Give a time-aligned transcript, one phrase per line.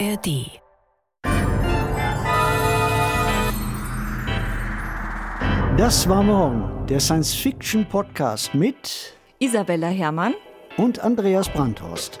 [0.00, 0.60] ARD.
[5.76, 10.34] Das war morgen, der Science-Fiction-Podcast mit Isabella Herrmann
[10.76, 12.18] und Andreas Brandhorst.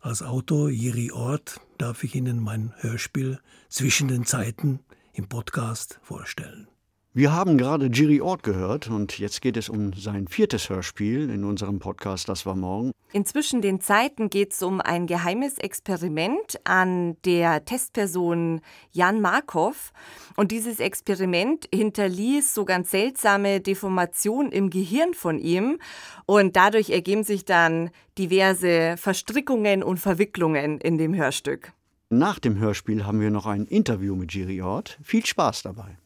[0.00, 3.38] Als Autor Jiri Ort darf ich Ihnen mein Hörspiel
[3.68, 4.80] Zwischen den Zeiten
[5.12, 6.66] im Podcast vorstellen.
[7.14, 11.42] Wir haben gerade Jiri Ort gehört und jetzt geht es um sein viertes Hörspiel in
[11.42, 12.92] unserem Podcast Das war morgen.
[13.12, 18.60] Inzwischen den Zeiten geht es um ein geheimes Experiment an der Testperson
[18.92, 19.92] Jan Markov.
[20.36, 25.78] Und dieses Experiment hinterließ so ganz seltsame Deformationen im Gehirn von ihm.
[26.26, 31.72] Und dadurch ergeben sich dann diverse Verstrickungen und Verwicklungen in dem Hörstück.
[32.10, 34.98] Nach dem Hörspiel haben wir noch ein Interview mit Jiri Ort.
[35.02, 35.96] Viel Spaß dabei.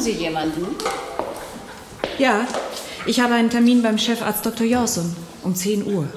[0.00, 0.66] Suchen Sie jemanden?
[2.18, 2.46] Ja,
[3.04, 4.66] ich habe einen Termin beim Chefarzt Dr.
[4.66, 6.08] Jawson um 10 Uhr.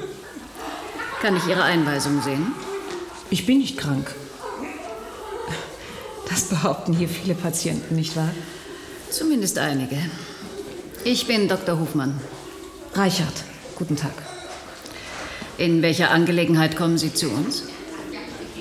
[1.21, 2.53] Kann ich Ihre Einweisung sehen?
[3.29, 4.15] Ich bin nicht krank.
[6.29, 8.29] Das behaupten hier viele Patienten, nicht wahr?
[9.09, 9.97] Zumindest einige.
[11.03, 11.77] Ich bin Dr.
[11.77, 12.21] Hofmann.
[12.93, 13.43] Reichert,
[13.75, 14.13] guten Tag.
[15.57, 17.63] In welcher Angelegenheit kommen Sie zu uns?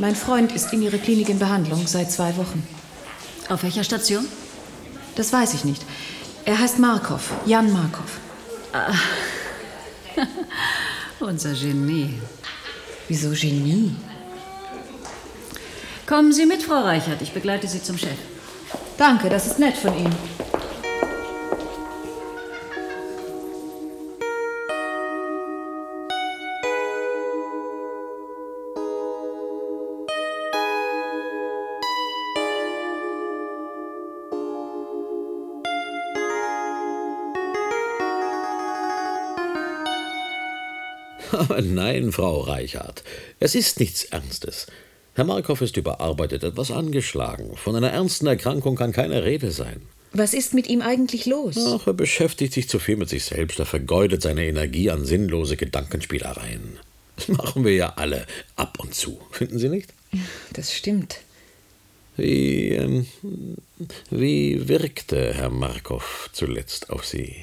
[0.01, 2.67] Mein Freund ist in Ihrer Klinik in Behandlung seit zwei Wochen.
[3.49, 4.27] Auf welcher Station?
[5.15, 5.83] Das weiß ich nicht.
[6.45, 8.19] Er heißt Markov, Jan Markov.
[8.73, 8.95] Ah.
[11.21, 12.21] Unser Genie.
[13.09, 13.95] Wieso Genie?
[16.07, 17.23] Kommen Sie mit, Frau Reichert.
[17.23, 18.19] Ich begleite Sie zum Chef.
[18.99, 20.15] Danke, das ist nett von Ihnen.
[41.43, 43.03] Aber nein, Frau Reichardt,
[43.41, 44.67] es ist nichts Ernstes.
[45.15, 47.57] Herr Markov ist überarbeitet, etwas angeschlagen.
[47.57, 49.83] Von einer ernsten Erkrankung kann keine Rede sein.
[50.13, 51.57] Was ist mit ihm eigentlich los?
[51.59, 53.59] Ach, er beschäftigt sich zu viel mit sich selbst.
[53.59, 56.79] Er vergeudet seine Energie an sinnlose Gedankenspielereien.
[57.17, 58.27] Das machen wir ja alle
[58.57, 59.93] ab und zu, finden Sie nicht?
[60.53, 61.19] Das stimmt.
[62.17, 63.07] Wie, ähm,
[64.11, 67.35] wie wirkte Herr Markov zuletzt auf Sie?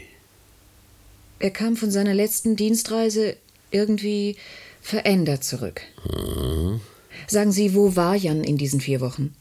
[1.40, 3.36] Er kam von seiner letzten Dienstreise
[3.72, 4.36] irgendwie
[4.82, 5.82] verändert zurück.
[6.04, 6.82] Hm.
[7.28, 9.36] Sagen Sie, wo war Jan in diesen vier Wochen?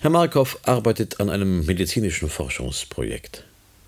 [0.00, 3.44] Herr Markov arbeitet an einem medizinischen Forschungsprojekt.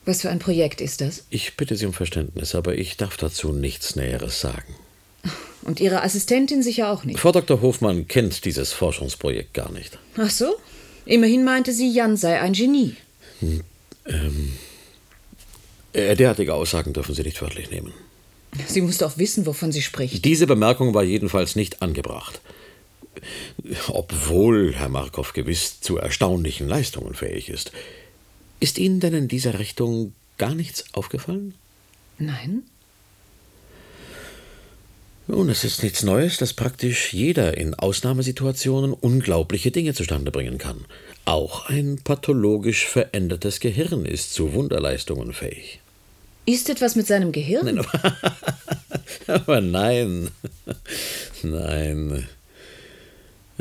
[0.07, 1.25] Was für ein Projekt ist das?
[1.31, 4.75] Ich bitte Sie um Verständnis, aber ich darf dazu nichts Näheres sagen.
[5.63, 7.19] Und Ihre Assistentin sicher auch nicht.
[7.19, 7.63] Frau Dr.
[7.63, 9.99] Hofmann kennt dieses Forschungsprojekt gar nicht.
[10.19, 10.57] Ach so?
[11.07, 12.97] Immerhin meinte sie, Jan sei ein Genie.
[13.41, 13.63] Hm,
[14.07, 14.53] ähm,
[15.93, 17.95] äh, derartige Aussagen dürfen Sie nicht wörtlich nehmen.
[18.67, 20.25] Sie muss doch wissen, wovon sie spricht.
[20.25, 22.41] Diese Bemerkung war jedenfalls nicht angebracht.
[23.89, 27.73] Obwohl Herr Markov gewiss zu erstaunlichen Leistungen fähig ist.
[28.61, 31.55] Ist Ihnen denn in dieser Richtung gar nichts aufgefallen?
[32.19, 32.63] Nein.
[35.27, 40.85] Nun, es ist nichts Neues, dass praktisch jeder in Ausnahmesituationen unglaubliche Dinge zustande bringen kann.
[41.25, 45.81] Auch ein pathologisch verändertes Gehirn ist zu Wunderleistungen fähig.
[46.47, 47.67] Ist etwas mit seinem Gehirn?
[47.67, 48.17] Nein, aber,
[49.27, 50.31] aber nein.
[51.43, 52.29] Nein.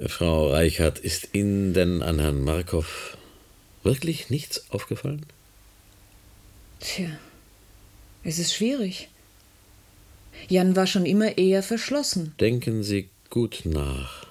[0.08, 3.18] Frau Reichert, ist Ihnen denn an Herrn Markov
[3.84, 5.26] wirklich nichts aufgefallen?
[6.80, 7.10] Tja,
[8.24, 9.10] es ist schwierig.
[10.50, 12.34] Jan war schon immer eher verschlossen.
[12.40, 14.26] Denken Sie gut nach.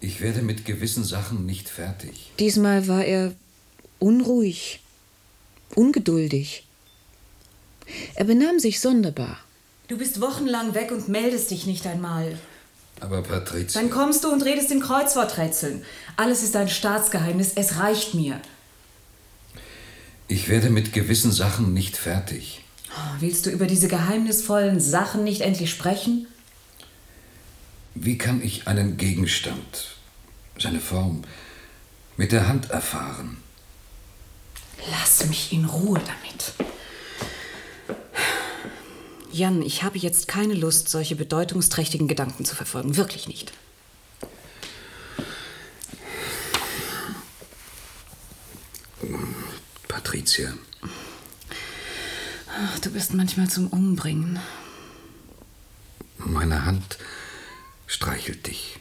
[0.00, 2.30] Ich werde mit gewissen Sachen nicht fertig.
[2.38, 3.34] Diesmal war er
[3.98, 4.80] unruhig,
[5.76, 6.64] ungeduldig.
[8.14, 9.38] Er benahm sich sonderbar.
[9.88, 12.38] Du bist wochenlang weg und meldest dich nicht einmal.
[13.00, 13.80] Aber Patricia.
[13.80, 15.84] Dann kommst du und redest in Kreuzworträtseln.
[16.16, 18.40] Alles ist ein Staatsgeheimnis, es reicht mir.
[20.28, 22.64] Ich werde mit gewissen Sachen nicht fertig.
[23.20, 26.26] Willst du über diese geheimnisvollen Sachen nicht endlich sprechen?
[27.94, 29.96] Wie kann ich einen Gegenstand,
[30.58, 31.22] seine Form,
[32.16, 33.36] mit der Hand erfahren?
[34.90, 36.52] Lass mich in Ruhe damit.
[39.32, 42.96] Jan, ich habe jetzt keine Lust, solche bedeutungsträchtigen Gedanken zu verfolgen.
[42.96, 43.52] Wirklich nicht.
[49.88, 50.54] Patricia.
[52.48, 54.38] Ach, du bist manchmal zum Umbringen.
[56.16, 56.96] Meine Hand
[57.86, 58.78] streichelt dich.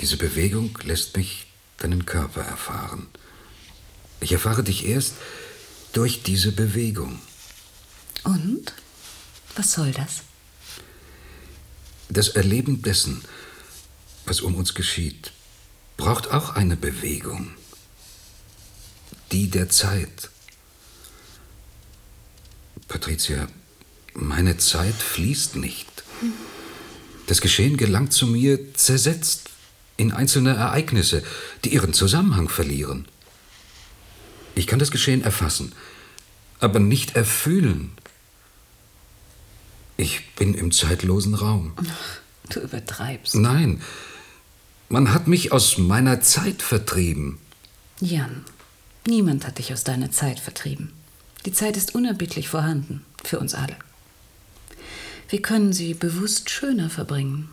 [0.00, 1.46] Diese Bewegung lässt mich
[1.78, 3.06] deinen Körper erfahren.
[4.20, 5.14] Ich erfahre dich erst
[5.92, 7.20] durch diese Bewegung.
[8.24, 8.74] Und?
[9.56, 10.22] Was soll das?
[12.08, 13.22] Das Erleben dessen,
[14.26, 15.32] was um uns geschieht,
[15.96, 17.52] braucht auch eine Bewegung.
[19.32, 20.30] Die der Zeit.
[22.88, 23.48] Patricia,
[24.14, 25.88] meine Zeit fließt nicht.
[27.26, 29.50] Das Geschehen gelangt zu mir zersetzt
[29.96, 31.22] in einzelne Ereignisse,
[31.64, 33.06] die ihren Zusammenhang verlieren.
[34.60, 35.72] Ich kann das Geschehen erfassen,
[36.58, 37.92] aber nicht erfühlen.
[39.96, 41.72] Ich bin im zeitlosen Raum.
[42.50, 43.36] Du übertreibst.
[43.36, 43.80] Nein,
[44.90, 47.38] man hat mich aus meiner Zeit vertrieben.
[48.02, 48.44] Jan,
[49.06, 50.92] niemand hat dich aus deiner Zeit vertrieben.
[51.46, 53.76] Die Zeit ist unerbittlich vorhanden, für uns alle.
[55.30, 57.48] Wir können sie bewusst schöner verbringen.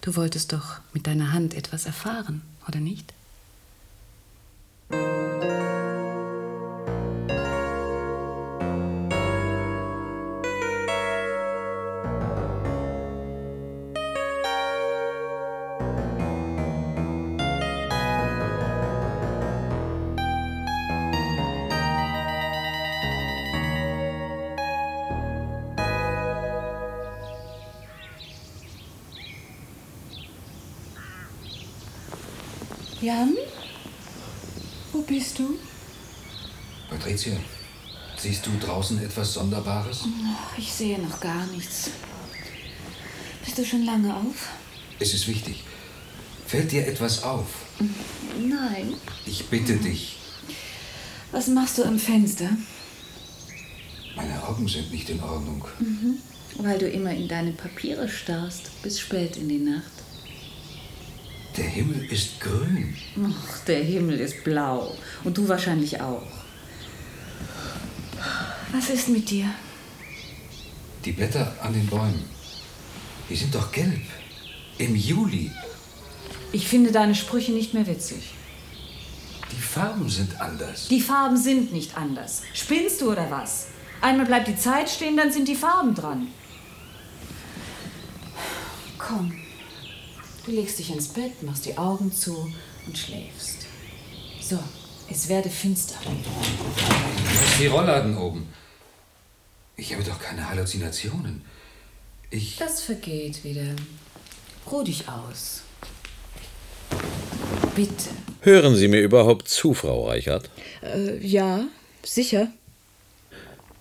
[0.00, 3.12] Du wolltest doch mit deiner Hand etwas erfahren, oder nicht?
[35.36, 35.58] Du?
[36.88, 37.36] Patricia,
[38.16, 40.04] siehst du draußen etwas Sonderbares?
[40.56, 41.90] Ich sehe noch gar nichts.
[43.44, 44.48] Bist du schon lange auf?
[44.98, 45.64] Es ist wichtig.
[46.46, 47.46] Fällt dir etwas auf?
[48.38, 48.94] Nein.
[49.26, 50.16] Ich bitte dich.
[51.32, 52.50] Was machst du am Fenster?
[54.14, 55.66] Meine Augen sind nicht in Ordnung.
[56.56, 59.95] Weil du immer in deine Papiere starrst, bis spät in die Nacht.
[61.56, 62.94] Der Himmel ist grün.
[63.24, 64.94] Ach, der Himmel ist blau.
[65.24, 66.22] Und du wahrscheinlich auch.
[68.72, 69.46] Was ist mit dir?
[71.04, 72.24] Die Blätter an den Bäumen,
[73.30, 74.02] die sind doch gelb.
[74.78, 75.50] Im Juli.
[76.52, 78.34] Ich finde deine Sprüche nicht mehr witzig.
[79.52, 80.88] Die Farben sind anders.
[80.88, 82.42] Die Farben sind nicht anders.
[82.52, 83.68] Spinnst du oder was?
[84.02, 86.26] Einmal bleibt die Zeit stehen, dann sind die Farben dran.
[88.98, 89.45] Komm.
[90.46, 92.52] Du legst dich ins Bett, machst die Augen zu
[92.86, 93.66] und schläfst.
[94.40, 94.56] So,
[95.10, 95.96] es werde finster.
[96.04, 98.46] Wo ist die Rollladen oben?
[99.76, 101.42] Ich habe doch keine Halluzinationen.
[102.30, 102.58] Ich.
[102.58, 103.74] Das vergeht wieder.
[104.70, 105.62] Ruh dich aus.
[107.74, 108.10] Bitte.
[108.42, 110.48] Hören Sie mir überhaupt zu, Frau Reichert?
[110.80, 111.64] Äh, ja,
[112.04, 112.52] sicher.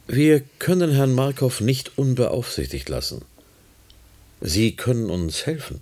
[0.07, 3.23] Wir können Herrn Markov nicht unbeaufsichtigt lassen.
[4.41, 5.79] Sie können uns helfen.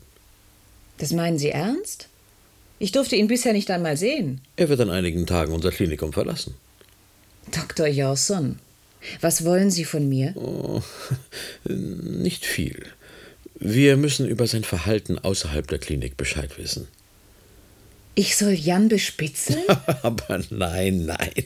[1.04, 2.08] Das meinen Sie ernst?
[2.80, 4.40] Ich durfte ihn bisher nicht einmal sehen.
[4.56, 6.56] Er wird in einigen Tagen unser Klinikum verlassen.
[7.52, 7.88] Dr.
[7.88, 8.58] Jawson,
[9.20, 10.34] was wollen Sie von mir?
[10.38, 10.82] Oh,
[11.66, 12.86] nicht viel.
[13.56, 16.88] Wir müssen über sein Verhalten außerhalb der Klinik Bescheid wissen.
[18.16, 19.66] Ich soll Jan bespitzeln?
[20.04, 21.44] Aber nein, nein.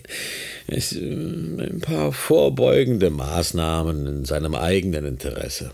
[0.67, 5.71] Es, äh, ein paar vorbeugende Maßnahmen in seinem eigenen Interesse.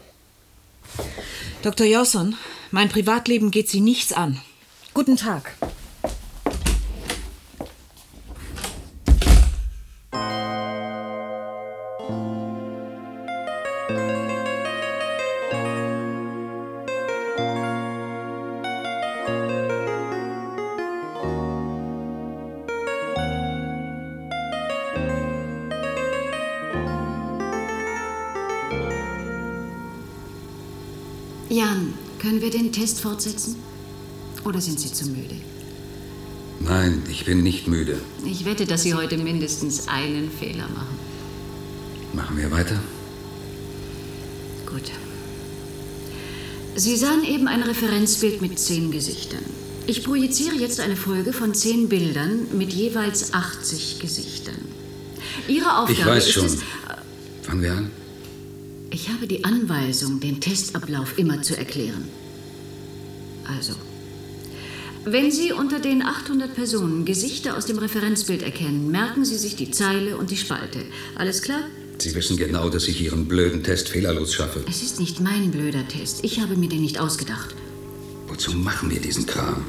[1.62, 1.86] Dr.
[1.86, 2.36] Jawson,
[2.72, 4.42] mein Privatleben geht Sie nichts an.
[4.94, 5.56] Guten Tag.
[33.24, 33.56] Fortsetzen?
[34.46, 35.36] Oder sind Sie zu müde?
[36.60, 38.00] Nein, ich bin nicht müde.
[38.26, 40.98] Ich wette, dass Sie heute mindestens einen Fehler machen.
[42.14, 42.80] Machen wir weiter?
[44.66, 44.92] Gut.
[46.76, 49.44] Sie sahen eben ein Referenzbild mit zehn Gesichtern.
[49.86, 54.58] Ich projiziere jetzt eine Folge von zehn Bildern mit jeweils 80 Gesichtern.
[55.48, 56.46] Ihre Aufgabe Ich weiß ist schon.
[56.46, 56.58] es.
[57.42, 57.92] Fangen wir an?
[58.90, 62.08] Ich habe die Anweisung, den Testablauf immer zu erklären.
[63.46, 63.74] Also,
[65.06, 69.70] wenn Sie unter den 800 Personen Gesichter aus dem Referenzbild erkennen, merken Sie sich die
[69.70, 70.80] Zeile und die Spalte.
[71.16, 71.62] Alles klar?
[71.98, 74.64] Sie wissen genau, dass ich Ihren blöden Test fehlerlos schaffe.
[74.70, 76.24] Es ist nicht mein blöder Test.
[76.24, 77.54] Ich habe mir den nicht ausgedacht.
[78.28, 79.66] Wozu machen wir diesen Kram?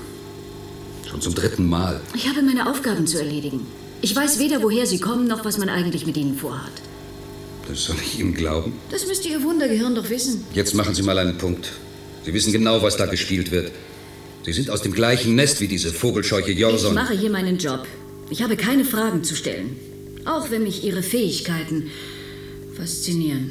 [1.10, 2.00] Schon zum dritten Mal.
[2.14, 3.66] Ich habe meine Aufgaben zu erledigen.
[4.02, 6.72] Ich weiß weder, woher sie kommen, noch was man eigentlich mit ihnen vorhat.
[7.68, 8.72] Das soll ich ihm glauben?
[8.90, 10.44] Das müsste Ihr Wundergehirn doch wissen.
[10.52, 11.72] Jetzt machen Sie mal einen Punkt.
[12.24, 13.70] Sie wissen genau, was da gespielt wird.
[14.44, 16.92] Sie sind aus dem gleichen Nest wie diese Vogelscheuche Jorson.
[16.92, 17.86] Ich mache hier meinen Job.
[18.30, 19.76] Ich habe keine Fragen zu stellen.
[20.24, 21.90] Auch wenn mich Ihre Fähigkeiten
[22.74, 23.50] faszinieren.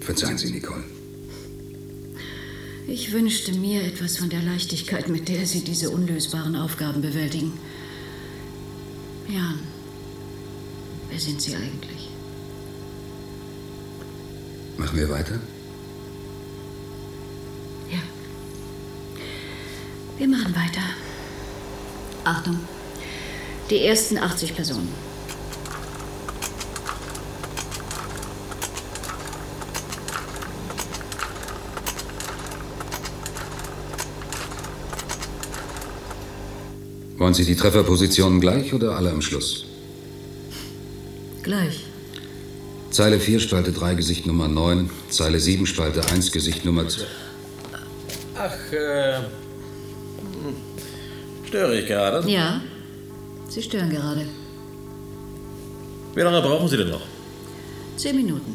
[0.00, 0.84] Verzeihen Sie, Nicole.
[2.86, 7.52] Ich wünschte mir etwas von der Leichtigkeit, mit der Sie diese unlösbaren Aufgaben bewältigen.
[9.28, 9.60] Jan,
[11.08, 12.08] wer sind Sie eigentlich?
[14.76, 15.40] Machen wir weiter?
[20.20, 20.82] Wir machen weiter.
[22.24, 22.58] Achtung.
[23.70, 24.90] Die ersten 80 Personen.
[37.16, 39.64] Wollen Sie die Trefferpositionen gleich oder alle am Schluss?
[41.42, 41.86] Gleich.
[42.90, 44.90] Zeile 4, Spalte 3, Gesicht Nummer 9.
[45.08, 47.06] Zeile 7, Spalte 1, Gesicht Nummer 2.
[48.36, 49.22] Ach, äh.
[51.50, 52.30] Störe ich gerade?
[52.30, 52.60] Ja,
[53.48, 54.24] Sie stören gerade.
[56.14, 57.02] Wie lange brauchen Sie denn noch?
[57.96, 58.54] Zehn Minuten.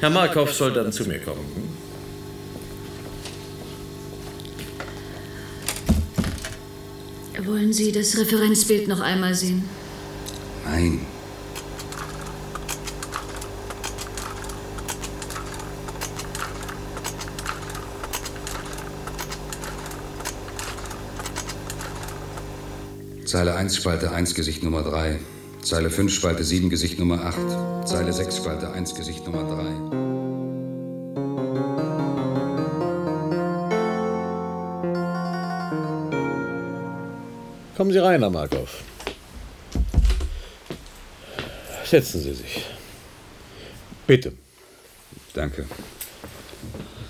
[0.00, 1.40] Herr Markov soll dann zu mir kommen.
[7.38, 7.46] Hm?
[7.46, 9.64] Wollen Sie das Referenzbild noch einmal sehen?
[10.66, 11.06] Nein.
[23.28, 25.18] Zeile 1, Spalte 1, Gesicht Nummer 3.
[25.60, 27.86] Zeile 5, Spalte 7, Gesicht Nummer 8.
[27.86, 29.64] Zeile 6, Spalte 1, Gesicht Nummer 3.
[37.76, 38.82] Kommen Sie rein, Herr Markov.
[41.84, 42.64] Setzen Sie sich.
[44.06, 44.32] Bitte.
[45.34, 45.66] Danke.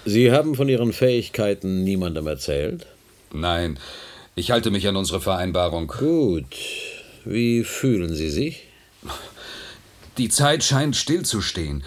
[0.05, 2.89] Sie haben von Ihren Fähigkeiten niemandem erzählt?
[3.33, 3.79] Nein,
[4.39, 5.89] ich halte mich an unsere Vereinbarung.
[5.89, 6.57] Gut.
[7.25, 8.65] Wie fühlen Sie sich?
[10.17, 11.85] Die Zeit scheint stillzustehen.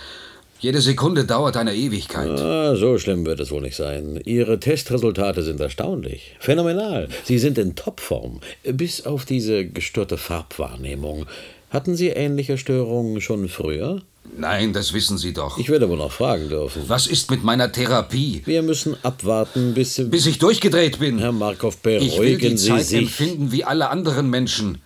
[0.60, 2.40] Jede Sekunde dauert eine Ewigkeit.
[2.40, 4.22] Ah, so schlimm wird es wohl nicht sein.
[4.26, 6.36] Ihre Testresultate sind erstaunlich.
[6.40, 7.10] Phänomenal.
[7.24, 8.42] Sie sind in Topform.
[8.64, 11.26] Bis auf diese gestörte Farbwahrnehmung.
[11.72, 14.04] Hatten Sie ähnliche Störungen schon früher?
[14.38, 15.58] Nein, das wissen Sie doch.
[15.58, 16.84] Ich werde wohl noch fragen dürfen.
[16.88, 18.42] Was ist mit meiner Therapie?
[18.46, 20.02] Wir müssen abwarten, bis.
[20.10, 21.20] Bis ich durchgedreht bin.
[21.20, 23.00] Herr Markov, ich will beruhigen die Sie Zeit sich.
[23.00, 24.82] empfinden wie alle anderen Menschen.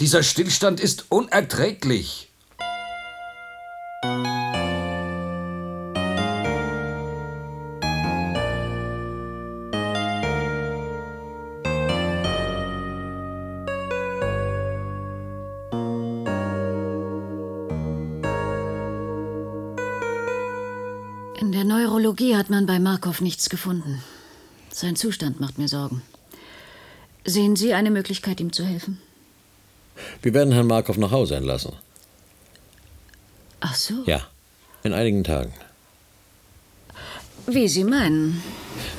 [0.00, 2.28] Dieser Stillstand ist unerträglich.
[22.86, 24.00] Markov nichts gefunden.
[24.70, 26.02] Sein Zustand macht mir Sorgen.
[27.24, 29.00] Sehen Sie eine Möglichkeit, ihm zu helfen?
[30.22, 31.72] Wir werden Herrn Markov nach Hause entlassen.
[33.58, 33.94] Ach so.
[34.06, 34.20] Ja,
[34.84, 35.52] in einigen Tagen.
[37.48, 38.40] Wie Sie meinen.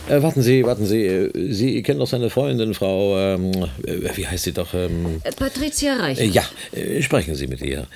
[0.09, 1.03] Äh, warten Sie, warten Sie.
[1.05, 3.17] äh, Sie kennen doch seine Freundin, Frau.
[3.17, 3.51] Ähm,
[3.85, 4.73] äh, wie heißt sie doch?
[4.73, 6.23] Ähm, Äh, Patricia Reicher.
[6.23, 7.87] äh, ja, äh, sprechen Sie mit ihr.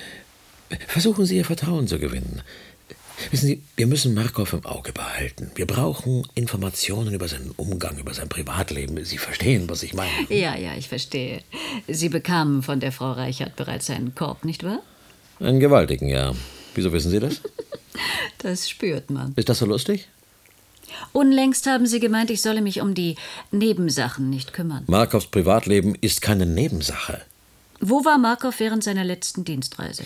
[0.88, 2.40] Versuchen Sie ihr Vertrauen zu gewinnen.
[3.30, 5.50] Wissen Sie, wir müssen Markov im Auge behalten.
[5.54, 9.04] Wir brauchen Informationen über seinen Umgang, über sein Privatleben.
[9.04, 10.10] Sie verstehen, was ich meine.
[10.28, 11.42] Ja, ja, ich verstehe.
[11.88, 14.80] Sie bekamen von der Frau Reichert bereits einen Korb, nicht wahr?
[15.40, 16.34] Einen gewaltigen, ja.
[16.74, 17.40] Wieso wissen Sie das?
[18.38, 19.34] Das spürt man.
[19.36, 20.08] Ist das so lustig?
[21.12, 23.16] Unlängst haben Sie gemeint, ich solle mich um die
[23.50, 24.84] Nebensachen nicht kümmern.
[24.86, 27.20] Markovs Privatleben ist keine Nebensache.
[27.80, 30.04] Wo war Markov während seiner letzten Dienstreise?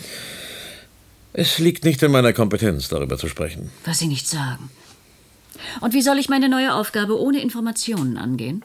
[1.37, 3.69] Es liegt nicht in meiner Kompetenz, darüber zu sprechen.
[3.85, 4.71] Was Sie nicht sagen.
[5.81, 8.63] Und wie soll ich meine neue Aufgabe ohne Informationen angehen?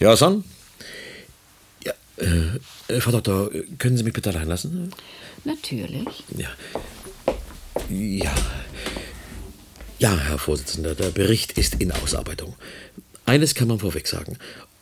[0.00, 0.42] Ja, Son?
[1.84, 4.90] Ja, äh, äh, Frau Doktor, können Sie mich bitte allein lassen?
[5.44, 6.24] Natürlich.
[6.36, 6.48] Ja.
[7.88, 8.34] Ja.
[10.00, 12.56] Ja, Herr Vorsitzender, der Bericht ist in Ausarbeitung.
[13.24, 14.36] Eines kann man vorweg sagen.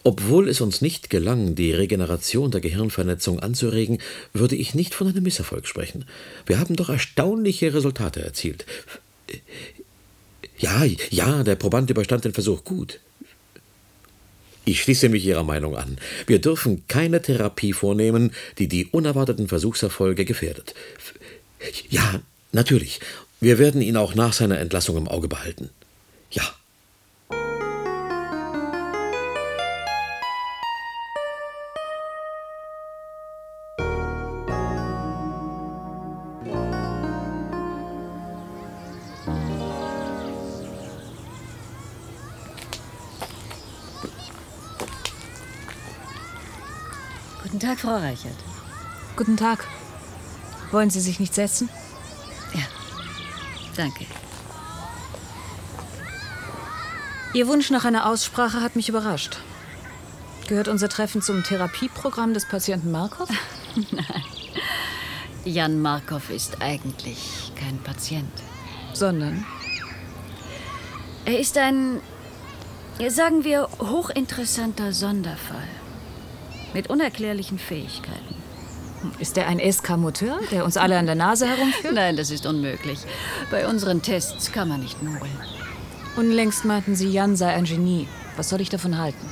[0.05, 3.99] Obwohl es uns nicht gelang, die Regeneration der Gehirnvernetzung anzuregen,
[4.33, 6.05] würde ich nicht von einem Misserfolg sprechen.
[6.47, 8.67] Wir haben doch erstaunliche Resultate erzielt.
[10.59, 12.99] Ja, ja, der Proband überstand den Versuch gut.
[14.65, 15.99] Ich schließe mich Ihrer Meinung an.
[16.27, 20.75] Wir dürfen keine Therapie vornehmen, die die unerwarteten Versuchserfolge gefährdet.
[21.91, 22.21] Ja,
[22.53, 23.01] natürlich.
[23.41, 25.71] Wir werden ihn auch nach seiner Entlassung im Auge behalten.
[26.31, 26.45] Ja.
[47.93, 48.39] Frau Reichert.
[49.17, 49.67] Guten Tag.
[50.71, 51.69] Wollen Sie sich nicht setzen?
[52.55, 52.63] Ja,
[53.77, 54.07] danke.
[57.35, 59.37] Ihr Wunsch nach einer Aussprache hat mich überrascht.
[60.49, 63.29] Gehört unser Treffen zum Therapieprogramm des Patienten Markov?
[63.91, 64.25] Nein.
[65.45, 68.33] Jan Markov ist eigentlich kein Patient.
[68.95, 69.45] Sondern?
[71.27, 72.01] Er ist ein,
[73.09, 75.69] sagen wir, hochinteressanter Sonderfall.
[76.75, 78.35] Mit unerklärlichen Fähigkeiten.
[79.19, 81.95] Ist er ein Eskamoteur, der uns alle an der Nase herumführt?
[81.95, 83.01] Nein, das ist unmöglich.
[83.51, 85.39] Bei unseren Tests kann man nicht mogeln.
[86.17, 88.07] Unlängst meinten Sie, Jan sei ein Genie.
[88.37, 89.29] Was soll ich davon halten?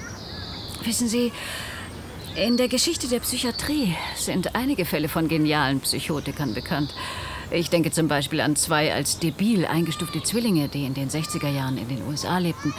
[0.85, 1.33] Wissen Sie,
[2.37, 6.95] in der Geschichte der Psychiatrie sind einige Fälle von genialen Psychotikern bekannt.
[7.51, 11.79] Ich denke zum Beispiel an zwei als debil eingestufte Zwillinge, die in den 60er Jahren
[11.79, 12.73] in den USA lebten.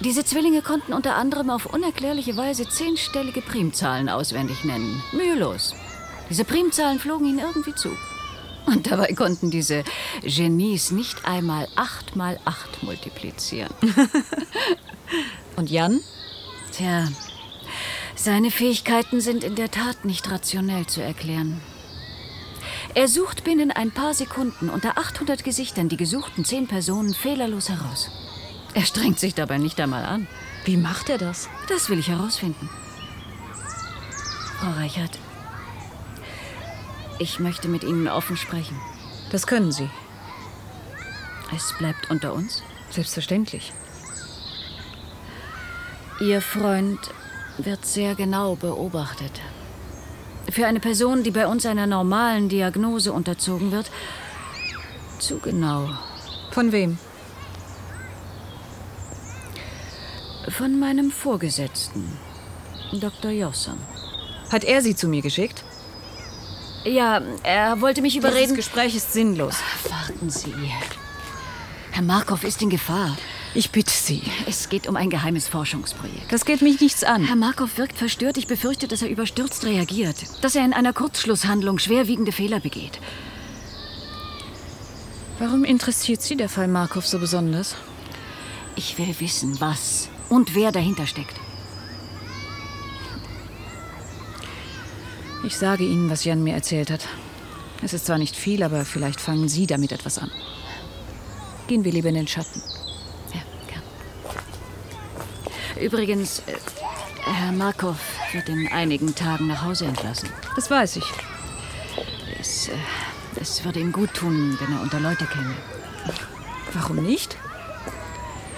[0.00, 5.02] Diese Zwillinge konnten unter anderem auf unerklärliche Weise zehnstellige Primzahlen auswendig nennen.
[5.12, 5.74] Mühelos.
[6.28, 7.90] Diese Primzahlen flogen ihnen irgendwie zu.
[8.66, 9.84] Und dabei konnten diese
[10.22, 13.72] Genies nicht einmal acht mal acht multiplizieren.
[15.56, 16.00] Und Jan?
[16.72, 17.08] Tja,
[18.16, 21.60] seine Fähigkeiten sind in der Tat nicht rationell zu erklären.
[22.94, 28.10] Er sucht binnen ein paar Sekunden unter 800 Gesichtern die gesuchten zehn Personen fehlerlos heraus.
[28.74, 30.26] Er strengt sich dabei nicht einmal an.
[30.64, 31.48] Wie macht er das?
[31.68, 32.68] Das will ich herausfinden.
[34.58, 35.18] Frau Reichert,
[37.18, 38.80] ich möchte mit Ihnen offen sprechen.
[39.30, 39.88] Das können Sie.
[41.54, 42.62] Es bleibt unter uns?
[42.90, 43.72] Selbstverständlich.
[46.20, 46.98] Ihr Freund
[47.58, 49.40] wird sehr genau beobachtet.
[50.50, 53.90] Für eine Person, die bei uns einer normalen Diagnose unterzogen wird,
[55.18, 55.90] zu genau.
[56.50, 56.98] Von wem?
[60.56, 62.06] Von meinem Vorgesetzten,
[62.92, 63.32] Dr.
[63.32, 63.78] Jossam.
[64.52, 65.64] Hat er Sie zu mir geschickt?
[66.84, 68.50] Ja, er wollte mich überreden.
[68.54, 69.56] Das Gespräch ist sinnlos.
[69.90, 70.54] Warten Sie.
[71.90, 73.16] Herr Markov ist in Gefahr.
[73.52, 74.22] Ich bitte Sie.
[74.46, 76.30] Es geht um ein geheimes Forschungsprojekt.
[76.30, 77.24] Das geht mich nichts an.
[77.24, 78.36] Herr Markov wirkt verstört.
[78.36, 80.16] Ich befürchte, dass er überstürzt reagiert.
[80.40, 83.00] Dass er in einer Kurzschlusshandlung schwerwiegende Fehler begeht.
[85.40, 87.74] Warum interessiert Sie der Fall Markov so besonders?
[88.76, 91.38] Ich will wissen, was und wer dahinter steckt.
[95.44, 97.06] Ich sage Ihnen, was Jan mir erzählt hat.
[97.82, 100.30] Es ist zwar nicht viel, aber vielleicht fangen Sie damit etwas an.
[101.66, 102.62] Gehen wir lieber in den Schatten.
[103.34, 103.82] Ja, gern.
[105.84, 106.56] Übrigens, äh,
[107.24, 107.98] Herr Markov
[108.32, 110.30] wird in einigen Tagen nach Hause entlassen.
[110.56, 111.04] Das weiß ich.
[112.40, 112.72] Es, äh,
[113.38, 115.54] es würde ihm gut tun, wenn er unter Leute käme.
[116.72, 117.36] Warum nicht?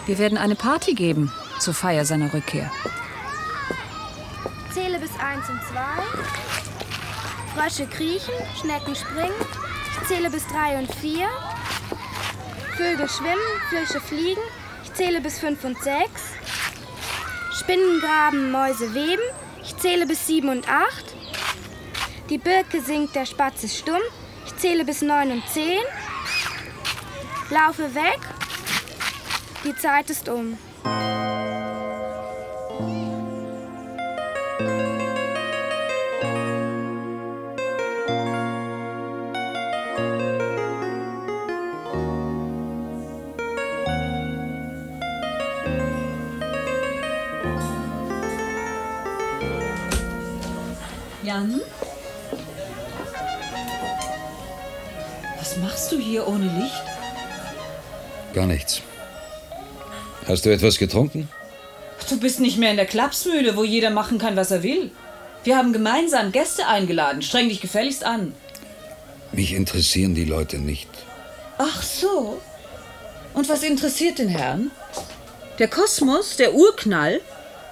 [0.07, 2.70] Wir werden eine Party geben zur Feier seiner Rückkehr.
[4.72, 6.02] Zähle bis eins und zwei.
[7.54, 9.34] Frösche kriechen, Schnecken springen.
[9.92, 11.28] Ich zähle bis drei und vier.
[12.76, 13.36] Vögel schwimmen,
[13.70, 14.42] Fische fliegen.
[14.84, 16.22] Ich zähle bis fünf und sechs.
[17.58, 19.22] Spinnen graben, Mäuse weben.
[19.62, 21.14] Ich zähle bis sieben und acht.
[22.28, 24.02] Die Birke singt, der Spatz ist stumm.
[24.44, 25.82] Ich zähle bis neun und zehn.
[27.50, 28.20] Laufe weg.
[29.64, 30.58] Die Zeit ist um.
[51.27, 51.61] Jan?
[55.38, 56.85] Was machst du hier ohne Licht?
[58.33, 58.81] Gar nichts.
[60.26, 61.28] Hast du etwas getrunken?
[62.08, 64.90] Du bist nicht mehr in der Klapsmühle, wo jeder machen kann, was er will.
[65.44, 67.22] Wir haben gemeinsam Gäste eingeladen.
[67.22, 68.34] Streng dich gefälligst an.
[69.32, 70.88] Mich interessieren die Leute nicht.
[71.58, 72.40] Ach so.
[73.34, 74.70] Und was interessiert den Herrn?
[75.58, 77.20] Der Kosmos, der Urknall?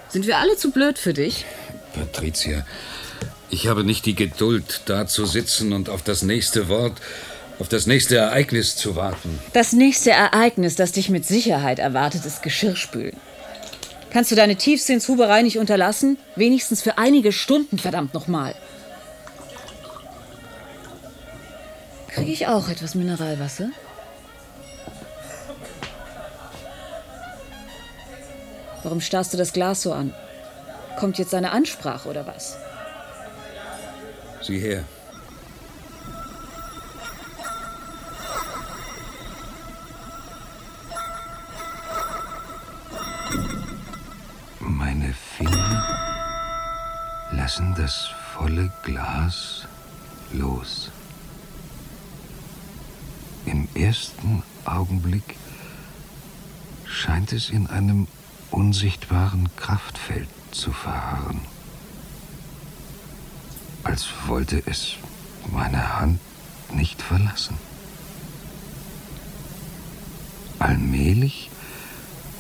[0.09, 1.45] Sind wir alle zu blöd für dich?
[1.95, 2.65] Patricia,
[3.51, 7.01] ich habe nicht die Geduld, da zu sitzen und auf das nächste Wort,
[7.59, 9.39] auf das nächste Ereignis zu warten.
[9.53, 13.17] Das nächste Ereignis, das dich mit Sicherheit erwartet, ist Geschirrspülen.
[14.11, 16.19] Kannst du deine Tiefsinnshuberei nicht unterlassen?
[16.37, 18.55] Wenigstens für einige Stunden, verdammt nochmal.
[22.09, 23.71] Kriege ich auch etwas Mineralwasser?
[28.85, 30.15] Warum starrst du das Glas so an?
[30.99, 32.57] Kommt jetzt seine Ansprache oder was?
[34.43, 34.85] Sieh her.
[47.55, 49.69] Lassen das volle Glas
[50.33, 50.91] los.
[53.47, 55.37] Im ersten Augenblick
[56.85, 58.09] scheint es in einem
[58.51, 61.43] unsichtbaren Kraftfeld zu verharren,
[63.85, 64.95] als wollte es
[65.53, 66.19] meine Hand
[66.73, 67.57] nicht verlassen.
[70.59, 71.51] Allmählich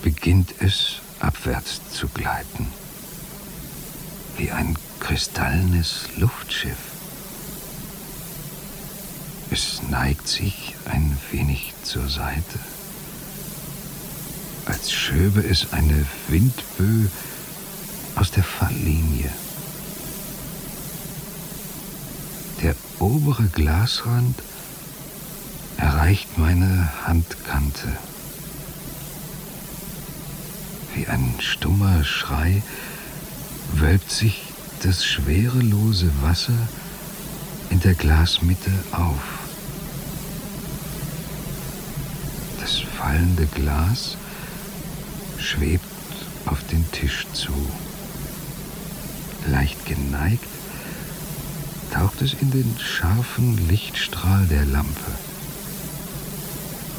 [0.03, 2.67] beginnt es abwärts zu gleiten,
[4.39, 6.79] wie ein kristallenes Luftschiff.
[9.51, 12.59] Es neigt sich ein wenig zur Seite,
[14.67, 17.11] als schöbe es eine Windböe
[18.17, 19.31] aus der Falllinie.
[22.63, 24.37] Der obere Glasrand
[25.77, 27.93] erreicht meine Handkante.
[30.95, 32.63] Wie ein stummer Schrei
[33.75, 36.69] wölbt sich das schwerelose Wasser
[37.71, 39.23] in der Glasmitte auf.
[42.61, 44.17] Das fallende Glas
[45.39, 45.85] schwebt
[46.47, 47.53] auf den Tisch zu.
[49.51, 50.49] Leicht geneigt
[51.93, 55.13] taucht es in den scharfen Lichtstrahl der Lampe.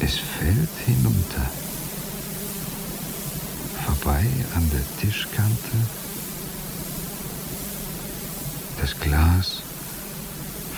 [0.00, 1.50] Es fällt hinunter,
[3.84, 6.05] vorbei an der Tischkante.
[8.80, 9.62] Das Glas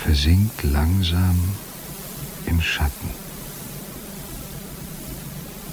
[0.03, 1.37] versinkt langsam
[2.45, 3.09] im Schatten.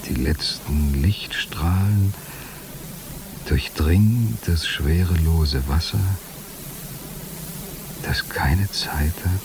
[0.09, 2.15] Die letzten Lichtstrahlen
[3.47, 6.01] durchdringen das schwerelose Wasser,
[8.03, 9.41] das keine Zeit hat,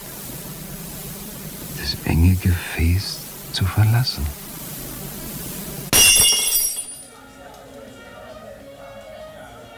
[1.79, 3.17] das enge Gefäß
[3.53, 4.25] zu verlassen.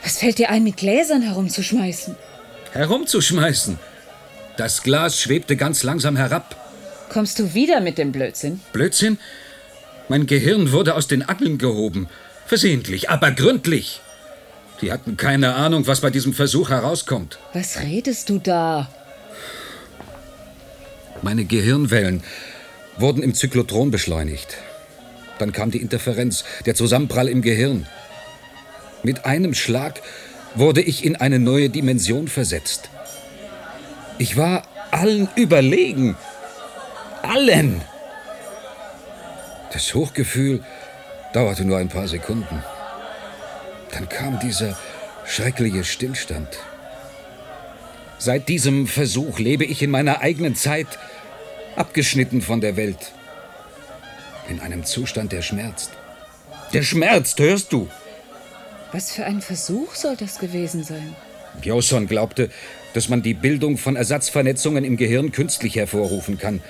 [0.03, 2.15] Was fällt dir ein, mit Gläsern herumzuschmeißen?
[2.73, 3.77] Herumzuschmeißen?
[4.57, 6.55] Das Glas schwebte ganz langsam herab.
[7.09, 8.61] Kommst du wieder mit dem Blödsinn?
[8.71, 9.19] Blödsinn?
[10.09, 12.09] Mein Gehirn wurde aus den Angeln gehoben.
[12.47, 14.01] Versehentlich, aber gründlich.
[14.81, 17.37] Die hatten keine Ahnung, was bei diesem Versuch herauskommt.
[17.53, 18.89] Was redest du da?
[21.21, 22.23] Meine Gehirnwellen
[22.97, 24.57] wurden im Zyklotron beschleunigt.
[25.39, 27.87] Dann kam die Interferenz, der Zusammenprall im Gehirn.
[29.03, 30.01] Mit einem Schlag
[30.55, 32.89] wurde ich in eine neue Dimension versetzt.
[34.17, 36.15] Ich war allen überlegen.
[37.21, 37.81] Allen.
[39.71, 40.63] Das Hochgefühl
[41.33, 42.63] dauerte nur ein paar Sekunden.
[43.91, 44.77] Dann kam dieser
[45.25, 46.49] schreckliche Stillstand.
[48.19, 50.87] Seit diesem Versuch lebe ich in meiner eigenen Zeit,
[51.75, 53.11] abgeschnitten von der Welt.
[54.47, 55.91] In einem Zustand, der schmerzt.
[56.73, 57.89] Der schmerzt, hörst du?
[58.93, 61.15] Was für ein Versuch soll das gewesen sein?
[61.61, 62.49] Bjorson glaubte,
[62.93, 66.61] dass man die Bildung von Ersatzvernetzungen im Gehirn künstlich hervorrufen kann,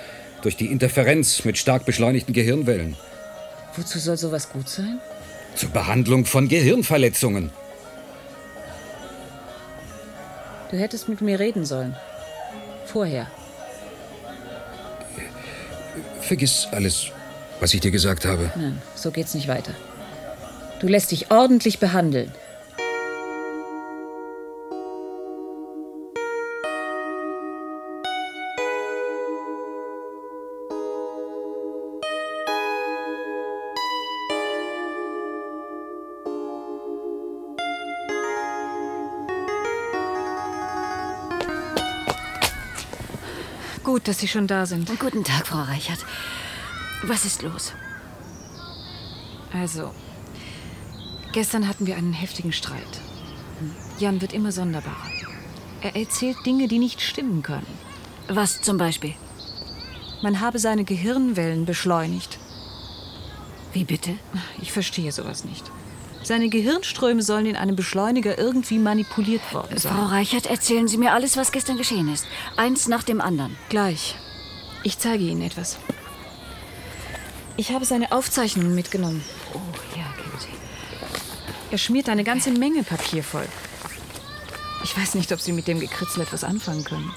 [0.42, 2.96] durch die Interferenz mit stark beschleunigten Gehirnwellen.
[3.76, 5.00] Wozu soll sowas gut sein?
[5.56, 7.52] Zur Behandlung von Gehirnverletzungen.
[10.72, 11.96] Du hättest mit mir reden sollen.
[12.86, 13.28] Vorher.
[16.22, 17.08] Vergiss alles,
[17.60, 18.50] was ich dir gesagt habe.
[18.56, 19.74] Nein, so geht's nicht weiter.
[20.84, 22.30] Du lässt dich ordentlich behandeln.
[43.86, 44.90] Gut, dass Sie schon da sind.
[45.00, 46.00] Guten Tag, Frau Reichert.
[47.04, 47.72] Was ist los?
[49.54, 49.94] Also,
[51.34, 53.02] gestern hatten wir einen heftigen Streit.
[54.00, 55.12] Jan wird immer sonderbarer.
[55.82, 57.68] Er erzählt Dinge, die nicht stimmen können.
[58.30, 59.16] Was zum Beispiel?
[60.22, 62.40] Man habe seine Gehirnwellen beschleunigt.
[63.74, 64.16] Wie bitte?
[64.62, 65.70] Ich verstehe sowas nicht.
[66.24, 69.94] Seine Gehirnströme sollen in einem Beschleuniger irgendwie manipuliert worden sein.
[69.94, 72.26] Frau Reichert, erzählen Sie mir alles, was gestern geschehen ist.
[72.56, 73.58] Eins nach dem anderen.
[73.68, 74.16] Gleich.
[74.84, 75.78] Ich zeige Ihnen etwas.
[77.58, 79.22] Ich habe seine Aufzeichnungen mitgenommen.
[79.54, 79.60] Oh.
[81.74, 83.48] Er schmiert eine ganze Menge Papier voll.
[84.84, 87.12] Ich weiß nicht, ob Sie mit dem Gekritzel etwas anfangen können.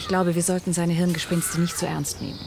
[0.00, 2.40] Ich glaube, wir sollten seine Hirngespinste nicht so ernst nehmen.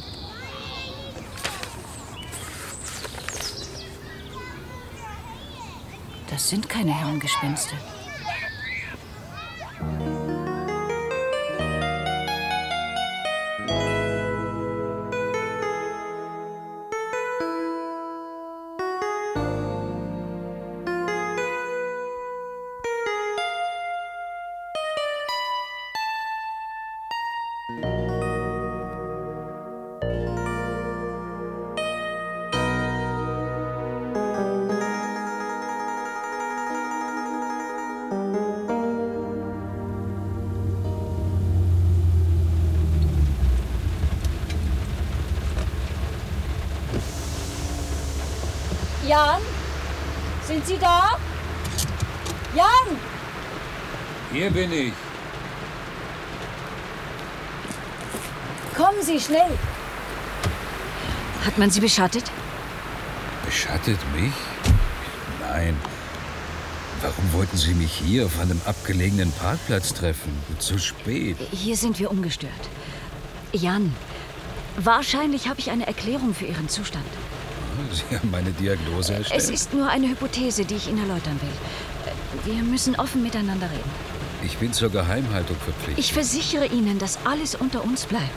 [6.29, 7.75] Das sind keine Hirngespinste.
[61.61, 62.23] Man Sie beschattet?
[63.45, 64.33] Beschattet mich?
[65.39, 65.77] Nein.
[67.03, 70.31] Warum wollten Sie mich hier auf einem abgelegenen Parkplatz treffen?
[70.57, 71.37] Zu spät.
[71.51, 72.63] Hier sind wir ungestört.
[73.53, 73.95] Jan,
[74.75, 77.05] wahrscheinlich habe ich eine Erklärung für Ihren Zustand.
[77.93, 79.43] Sie haben meine Diagnose erstellt.
[79.43, 82.53] Es ist nur eine Hypothese, die ich Ihnen erläutern will.
[82.53, 83.91] Wir müssen offen miteinander reden.
[84.43, 85.99] Ich bin zur Geheimhaltung verpflichtet.
[85.99, 88.33] Ich versichere Ihnen, dass alles unter uns bleibt.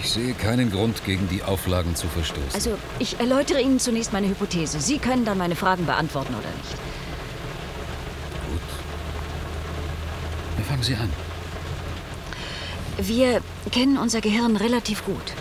[0.00, 2.54] Ich sehe keinen Grund, gegen die Auflagen zu verstoßen.
[2.54, 4.80] Also, ich erläutere Ihnen zunächst meine Hypothese.
[4.80, 6.70] Sie können dann meine Fragen beantworten oder nicht.
[8.48, 8.60] Gut.
[10.56, 11.12] Dann fangen Sie an.
[12.98, 13.40] Wir
[13.72, 15.32] kennen unser Gehirn relativ gut.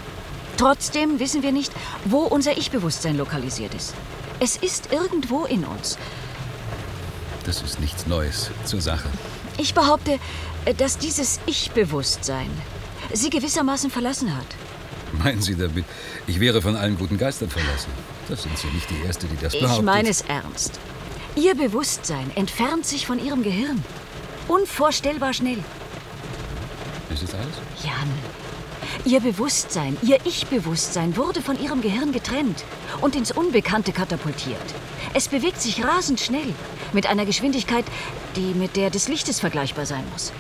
[0.58, 1.72] Trotzdem wissen wir nicht,
[2.06, 3.94] wo unser Ich-Bewusstsein lokalisiert ist.
[4.40, 6.00] Es ist irgendwo in uns.
[7.46, 9.08] Das ist nichts Neues zur Sache.
[9.60, 10.20] Ich behaupte,
[10.78, 12.50] dass dieses Ich-Bewusstsein
[13.14, 14.48] Sie gewissermaßen verlassen hat.
[15.24, 15.86] Meinen Sie damit,
[16.28, 17.90] ich wäre von allen guten Geistern verlassen?
[18.28, 19.78] Das sind Sie nicht die Erste, die das behauptet.
[19.78, 20.80] Ich meine es ernst.
[21.36, 23.84] Ihr Bewusstsein entfernt sich von Ihrem Gehirn.
[24.48, 25.64] Unvorstellbar schnell.
[27.14, 27.56] Ist das alles?
[27.84, 28.10] Jan,
[29.06, 32.64] Ihr Bewusstsein, Ihr Ich-Bewusstsein wurde von Ihrem Gehirn getrennt
[33.02, 34.58] und ins Unbekannte katapultiert.
[35.14, 36.54] Es bewegt sich rasend schnell,
[36.94, 37.86] mit einer Geschwindigkeit,
[38.36, 40.32] die mit der des Lichtes vergleichbar sein muss.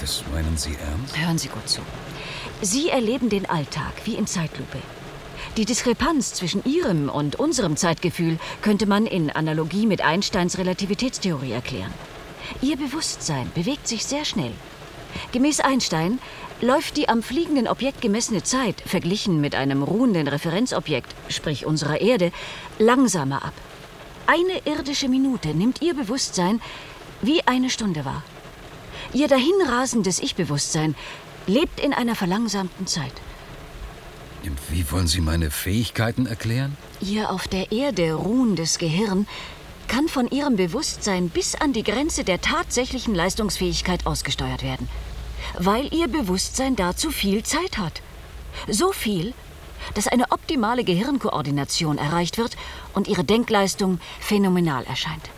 [0.00, 1.18] Das meinen Sie ernst?
[1.18, 1.80] Hören Sie gut zu.
[2.62, 4.78] Sie erleben den Alltag wie in Zeitlupe.
[5.56, 11.92] Die Diskrepanz zwischen Ihrem und unserem Zeitgefühl könnte man in Analogie mit Einsteins Relativitätstheorie erklären.
[12.62, 14.52] Ihr Bewusstsein bewegt sich sehr schnell.
[15.32, 16.18] Gemäß Einstein
[16.60, 22.30] läuft die am fliegenden Objekt gemessene Zeit, verglichen mit einem ruhenden Referenzobjekt, sprich unserer Erde,
[22.78, 23.54] langsamer ab.
[24.26, 26.60] Eine irdische Minute nimmt Ihr Bewusstsein
[27.22, 28.22] wie eine Stunde wahr.
[29.12, 30.94] Ihr dahinrasendes Ich-Bewusstsein
[31.46, 33.12] lebt in einer verlangsamten Zeit.
[34.70, 36.76] Wie wollen Sie meine Fähigkeiten erklären?
[37.00, 39.26] Ihr auf der Erde ruhendes Gehirn
[39.88, 44.88] kann von Ihrem Bewusstsein bis an die Grenze der tatsächlichen Leistungsfähigkeit ausgesteuert werden,
[45.58, 48.02] weil Ihr Bewusstsein dazu viel Zeit hat.
[48.68, 49.32] So viel,
[49.94, 52.56] dass eine optimale Gehirnkoordination erreicht wird
[52.94, 55.30] und Ihre Denkleistung phänomenal erscheint.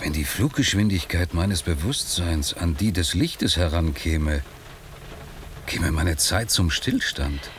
[0.00, 4.42] Wenn die Fluggeschwindigkeit meines Bewusstseins an die des Lichtes herankäme,
[5.66, 7.50] käme meine Zeit zum Stillstand.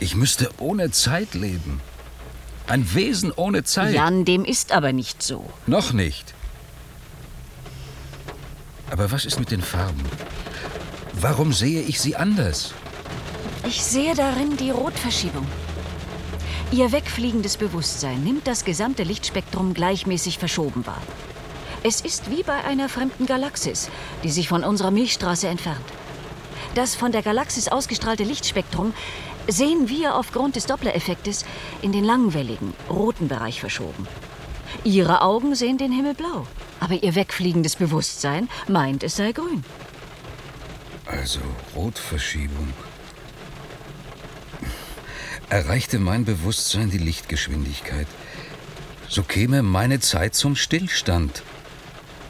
[0.00, 1.80] Ich müsste ohne Zeit leben.
[2.66, 3.94] Ein Wesen ohne Zeit.
[3.94, 5.44] Jan, dem ist aber nicht so.
[5.66, 6.34] Noch nicht.
[8.90, 10.04] Aber was ist mit den Farben?
[11.12, 12.72] Warum sehe ich sie anders?
[13.66, 15.46] Ich sehe darin die Rotverschiebung.
[16.72, 21.02] Ihr wegfliegendes Bewusstsein nimmt das gesamte Lichtspektrum gleichmäßig verschoben wahr.
[21.82, 23.88] Es ist wie bei einer fremden Galaxis,
[24.22, 25.84] die sich von unserer Milchstraße entfernt.
[26.74, 28.92] Das von der Galaxis ausgestrahlte Lichtspektrum
[29.48, 31.46] sehen wir aufgrund des Doppler-Effektes
[31.80, 34.06] in den langwelligen, roten Bereich verschoben.
[34.84, 36.46] Ihre Augen sehen den Himmel blau,
[36.80, 39.64] aber ihr wegfliegendes Bewusstsein meint, es sei grün.
[41.06, 41.40] Also
[41.74, 42.74] Rotverschiebung.
[45.48, 48.06] Erreichte mein Bewusstsein die Lichtgeschwindigkeit,
[49.08, 51.42] so käme meine Zeit zum Stillstand.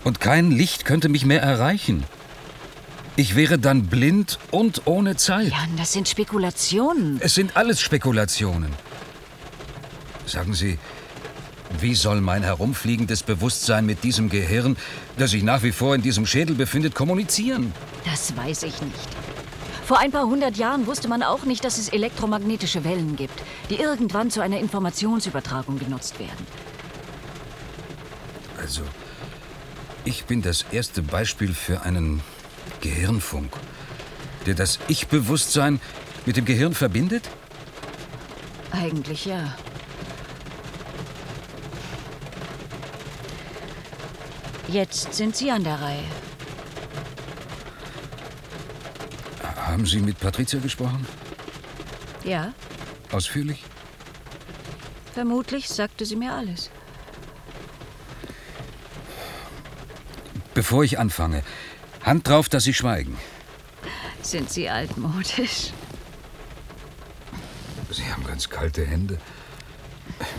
[0.04, 2.04] Und kein Licht könnte mich mehr erreichen.
[3.16, 5.50] Ich wäre dann blind und ohne Zeit.
[5.50, 7.18] Jan, das sind Spekulationen.
[7.20, 8.72] Es sind alles Spekulationen.
[10.24, 10.78] Sagen Sie,
[11.78, 14.76] wie soll mein herumfliegendes Bewusstsein mit diesem Gehirn,
[15.18, 17.72] das sich nach wie vor in diesem Schädel befindet, kommunizieren?
[18.04, 19.08] Das weiß ich nicht.
[19.84, 23.74] Vor ein paar hundert Jahren wusste man auch nicht, dass es elektromagnetische Wellen gibt, die
[23.74, 26.46] irgendwann zu einer Informationsübertragung genutzt werden.
[28.60, 28.82] Also,
[30.04, 32.22] ich bin das erste Beispiel für einen
[32.80, 33.52] Gehirnfunk,
[34.46, 35.80] der das Ich-Bewusstsein
[36.26, 37.28] mit dem Gehirn verbindet?
[38.70, 39.56] Eigentlich ja.
[44.68, 46.04] Jetzt sind Sie an der Reihe.
[49.66, 51.06] Haben Sie mit Patricia gesprochen?
[52.24, 52.52] Ja,
[53.12, 53.64] Ausführlich?
[55.14, 56.70] vermutlich sagte sie mir alles.
[60.60, 61.42] Bevor ich anfange,
[62.02, 63.16] Hand drauf, dass Sie schweigen.
[64.20, 65.72] Sind Sie altmodisch?
[67.90, 69.18] Sie haben ganz kalte Hände.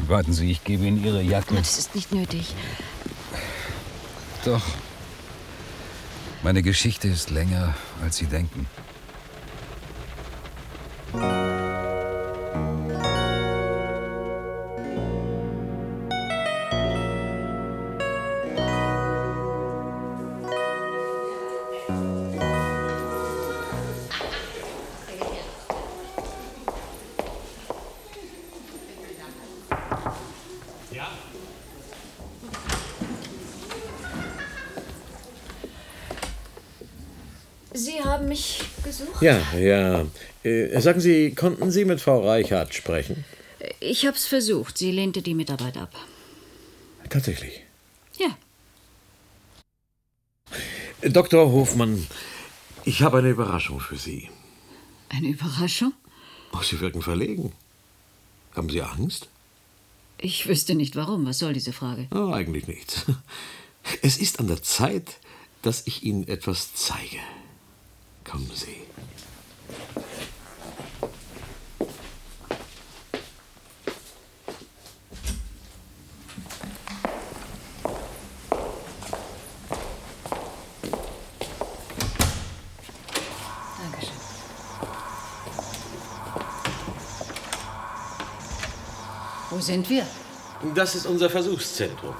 [0.05, 1.55] Warten Sie, ich gebe Ihnen Ihre Jacke.
[1.55, 2.53] Das ist nicht nötig.
[4.45, 4.61] Doch.
[6.43, 8.67] Meine Geschichte ist länger, als Sie denken.
[39.21, 40.07] Ja, ja.
[40.43, 43.23] Äh, sagen Sie, konnten Sie mit Frau Reichhardt sprechen?
[43.79, 44.77] Ich hab's versucht.
[44.79, 45.93] Sie lehnte die Mitarbeit ab.
[47.09, 47.61] Tatsächlich.
[48.17, 48.35] Ja.
[51.03, 51.51] Dr.
[51.51, 52.07] Hofmann,
[52.83, 54.29] ich habe eine Überraschung für Sie.
[55.09, 55.93] Eine Überraschung?
[56.53, 57.51] Oh, Sie wirken verlegen.
[58.55, 59.27] Haben Sie Angst?
[60.17, 61.25] Ich wüsste nicht warum.
[61.25, 62.07] Was soll diese Frage?
[62.11, 63.05] Oh, eigentlich nichts.
[64.03, 65.17] Es ist an der Zeit,
[65.63, 67.17] dass ich Ihnen etwas zeige.
[68.23, 68.77] Kommen Sie.
[83.77, 84.13] Dankeschön.
[89.49, 90.03] Wo sind wir?
[90.75, 92.13] Das ist unser Versuchszentrum.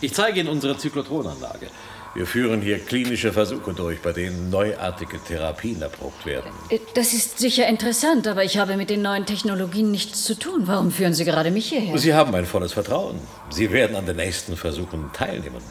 [0.00, 1.68] Ich zeige Ihnen unsere Zyklotronanlage.
[2.14, 6.50] Wir führen hier klinische Versuche durch, bei denen neuartige Therapien erprobt werden.
[6.70, 10.62] Äh, Das ist sicher interessant, aber ich habe mit den neuen Technologien nichts zu tun.
[10.66, 11.98] Warum führen Sie gerade mich hierher?
[11.98, 13.18] Sie haben mein volles Vertrauen.
[13.50, 15.62] Sie werden an den nächsten Versuchen teilnehmen.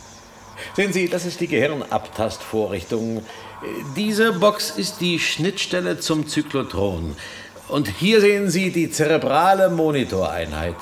[0.75, 3.23] Sehen Sie, das ist die Gehirnabtastvorrichtung.
[3.95, 7.15] Diese Box ist die Schnittstelle zum Zyklotron.
[7.67, 10.75] Und hier sehen Sie die zerebrale Monitoreinheit.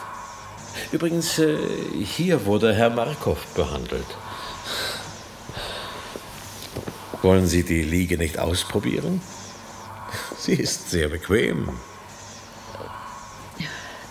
[0.91, 1.57] Übrigens, äh,
[2.03, 4.05] hier wurde Herr Markov behandelt.
[7.21, 9.21] Wollen Sie die Liege nicht ausprobieren?
[10.37, 11.69] Sie ist sehr bequem.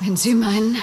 [0.00, 0.76] Wenn Sie meinen.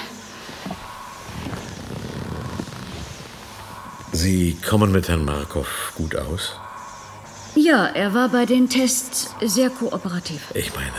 [4.12, 6.54] Sie kommen mit Herrn Markov gut aus?
[7.54, 10.42] Ja, er war bei den Tests sehr kooperativ.
[10.54, 10.92] Ich meine,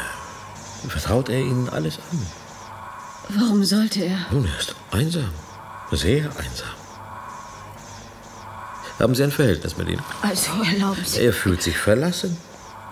[0.89, 2.27] vertraut er Ihnen alles an?
[3.29, 4.17] Warum sollte er?
[4.31, 5.29] Nun, er ist einsam.
[5.91, 6.69] Sehr einsam.
[8.99, 9.99] Haben Sie ein Verhältnis mit ihm?
[10.21, 11.21] Also erlauben Sie.
[11.25, 12.37] Er fühlt sich verlassen,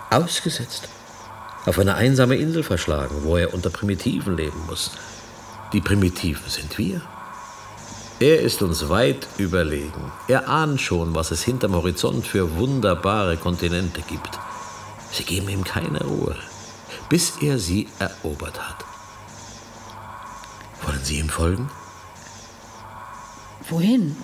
[0.10, 0.90] ausgesetzt,
[1.66, 4.92] auf eine einsame Insel verschlagen, wo er unter Primitiven leben muss.
[5.72, 7.02] Die Primitiven sind wir.
[8.20, 10.12] Er ist uns weit überlegen.
[10.28, 14.38] Er ahnt schon, was es hinterm Horizont für wunderbare Kontinente gibt.
[15.12, 16.36] Sie geben ihm keine Ruhe,
[17.10, 18.86] bis er sie erobert hat.
[20.84, 21.70] Wollen Sie ihm folgen?
[23.70, 24.16] Wohin?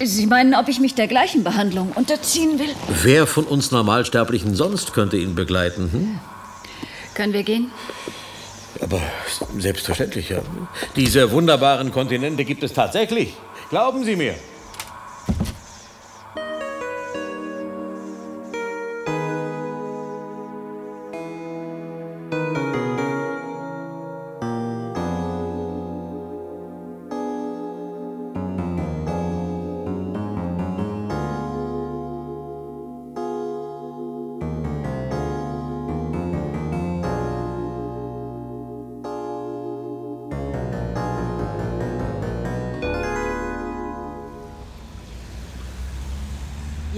[0.00, 2.74] Sie meinen, ob ich mich der gleichen Behandlung unterziehen will?
[3.02, 5.90] Wer von uns Normalsterblichen sonst könnte ihn begleiten?
[5.90, 6.20] Hm?
[7.14, 7.70] Können wir gehen?
[8.80, 9.00] Aber
[9.58, 10.40] selbstverständlich, ja.
[10.94, 13.34] Diese wunderbaren Kontinente gibt es tatsächlich.
[13.70, 14.34] Glauben Sie mir.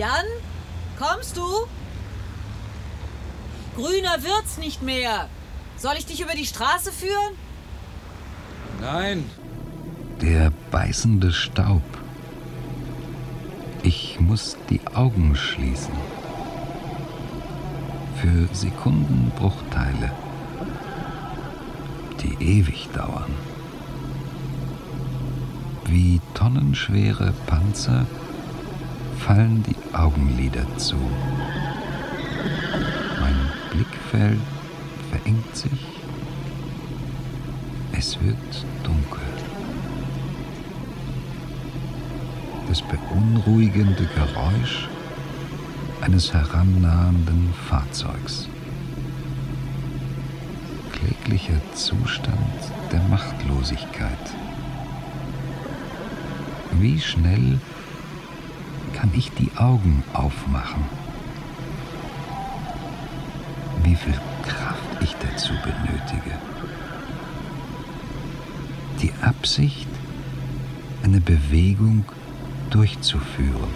[0.01, 0.25] Jan,
[0.99, 1.43] kommst du?
[3.77, 5.29] Grüner wird's nicht mehr.
[5.77, 7.35] Soll ich dich über die Straße führen?
[8.81, 9.29] Nein.
[10.23, 11.83] Der beißende Staub.
[13.83, 15.93] Ich muss die Augen schließen.
[18.23, 20.13] Für Sekundenbruchteile,
[22.23, 23.35] die ewig dauern.
[25.85, 28.07] Wie tonnenschwere Panzer
[29.31, 30.97] fallen die Augenlider zu.
[33.21, 33.37] Mein
[33.71, 34.41] Blickfeld
[35.09, 35.87] verengt sich.
[37.93, 39.21] Es wird dunkel.
[42.67, 44.89] Das beunruhigende Geräusch
[46.01, 48.49] eines herannahenden Fahrzeugs.
[50.91, 54.35] Kläglicher Zustand der Machtlosigkeit.
[56.81, 57.61] Wie schnell
[59.01, 60.85] kann ich die Augen aufmachen?
[63.83, 66.37] Wie viel Kraft ich dazu benötige?
[69.01, 69.89] Die Absicht,
[71.03, 72.05] eine Bewegung
[72.69, 73.73] durchzuführen.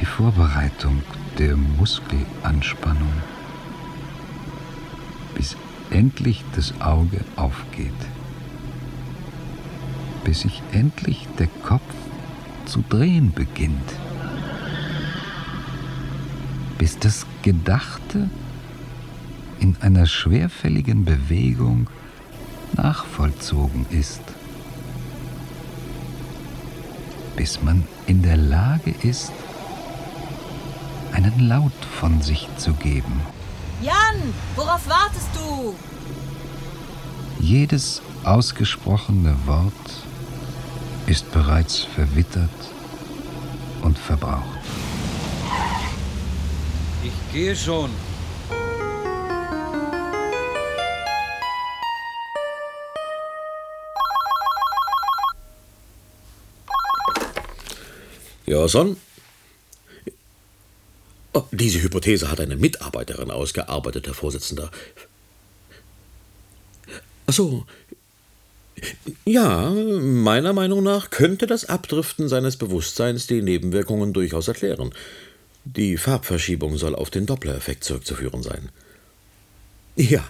[0.00, 1.02] Die Vorbereitung
[1.38, 3.12] der Muskelanspannung,
[5.34, 5.56] bis
[5.90, 7.92] endlich das Auge aufgeht.
[10.24, 11.82] Bis sich endlich der Kopf
[12.70, 13.90] zu drehen beginnt.
[16.78, 18.30] Bis das Gedachte
[19.58, 21.90] in einer schwerfälligen Bewegung
[22.74, 24.22] nachvollzogen ist.
[27.34, 29.32] Bis man in der Lage ist,
[31.12, 33.20] einen Laut von sich zu geben.
[33.82, 35.74] Jan, worauf wartest du?
[37.40, 40.04] Jedes ausgesprochene Wort
[41.10, 42.48] ist bereits verwittert
[43.82, 44.60] und verbraucht.
[47.02, 47.90] Ich gehe schon.
[58.46, 58.96] Ja, Son?
[61.32, 64.70] Oh, diese Hypothese hat eine Mitarbeiterin ausgearbeitet, Herr Vorsitzender.
[67.26, 67.66] Ach so.
[69.24, 74.92] Ja, meiner Meinung nach könnte das Abdriften seines Bewusstseins die Nebenwirkungen durchaus erklären.
[75.64, 78.70] Die Farbverschiebung soll auf den Doppler-Effekt zurückzuführen sein.
[79.96, 80.24] Ja,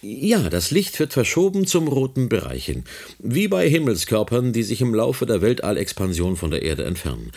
[0.00, 2.84] ja, das Licht wird verschoben zum roten Bereich hin,
[3.18, 7.32] wie bei Himmelskörpern, die sich im Laufe der Weltallexpansion von der Erde entfernen.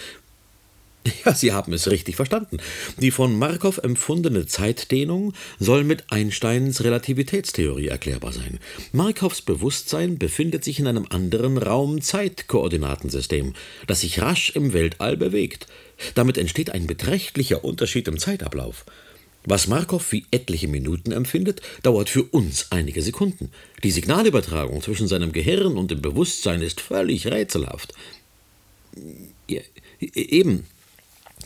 [1.25, 2.57] Ja, Sie haben es richtig verstanden.
[2.99, 8.59] Die von Markov empfundene Zeitdehnung soll mit Einsteins Relativitätstheorie erklärbar sein.
[8.91, 13.53] Markovs Bewusstsein befindet sich in einem anderen Raum-Zeit-Koordinatensystem,
[13.87, 15.67] das sich rasch im Weltall bewegt.
[16.15, 18.85] Damit entsteht ein beträchtlicher Unterschied im Zeitablauf.
[19.43, 23.49] Was Markov wie etliche Minuten empfindet, dauert für uns einige Sekunden.
[23.83, 27.93] Die Signalübertragung zwischen seinem Gehirn und dem Bewusstsein ist völlig rätselhaft.
[29.47, 29.61] Ja,
[29.99, 30.65] eben.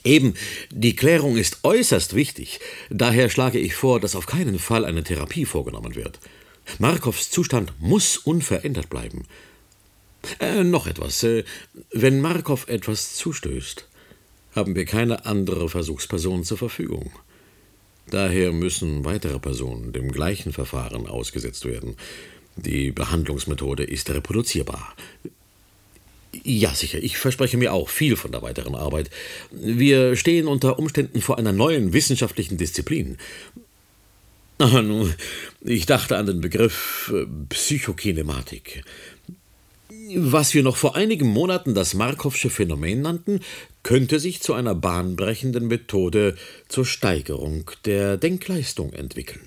[0.06, 0.36] Eben,
[0.70, 2.60] die Klärung ist äußerst wichtig.
[2.92, 6.20] Daher schlage ich vor, dass auf keinen Fall eine Therapie vorgenommen wird.
[6.78, 9.26] Markovs Zustand muss unverändert bleiben.
[10.40, 11.24] Äh, noch etwas.
[11.24, 11.44] Äh,
[11.92, 13.88] wenn Markov etwas zustößt,
[14.56, 17.12] haben wir keine andere Versuchsperson zur Verfügung.
[18.10, 21.96] Daher müssen weitere Personen dem gleichen Verfahren ausgesetzt werden.
[22.56, 24.96] Die Behandlungsmethode ist reproduzierbar.
[26.44, 29.10] Ja, sicher, ich verspreche mir auch viel von der weiteren Arbeit.
[29.52, 33.18] Wir stehen unter Umständen vor einer neuen wissenschaftlichen Disziplin.
[34.58, 35.14] Ah, nun,
[35.62, 38.84] ich dachte an den Begriff äh, Psychokinematik.
[40.16, 43.42] Was wir noch vor einigen Monaten das Markovsche Phänomen nannten,
[43.84, 46.36] könnte sich zu einer bahnbrechenden Methode
[46.68, 49.42] zur Steigerung der Denkleistung entwickeln.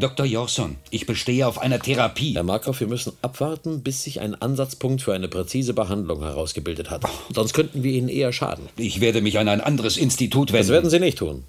[0.00, 0.26] Dr.
[0.26, 2.34] Jorson, ich bestehe auf einer Therapie.
[2.34, 7.02] Herr Markov, wir müssen abwarten, bis sich ein Ansatzpunkt für eine präzise Behandlung herausgebildet hat.
[7.34, 8.68] Sonst könnten wir Ihnen eher schaden.
[8.76, 10.68] Ich werde mich an ein anderes Institut wenden.
[10.68, 11.42] Das werden Sie nicht tun.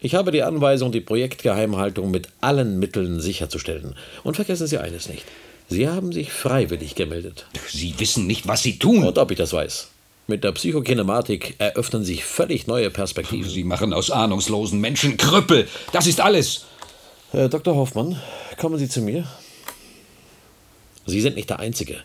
[0.00, 3.94] Ich habe die Anweisung, die Projektgeheimhaltung mit allen Mitteln sicherzustellen.
[4.22, 5.24] Und vergessen Sie eines nicht.
[5.68, 7.46] Sie haben sich freiwillig gemeldet.
[7.70, 9.04] Sie wissen nicht, was Sie tun.
[9.04, 9.88] Und ob ich das weiß.
[10.26, 13.50] Mit der Psychokinematik eröffnen sich völlig neue Perspektiven.
[13.50, 15.68] Sie machen aus ahnungslosen Menschen Krüppel.
[15.92, 16.64] Das ist alles.
[17.34, 17.74] Herr Dr.
[17.74, 18.16] Hoffmann,
[18.58, 19.24] kommen Sie zu mir.
[21.04, 21.96] Sie sind nicht der Einzige,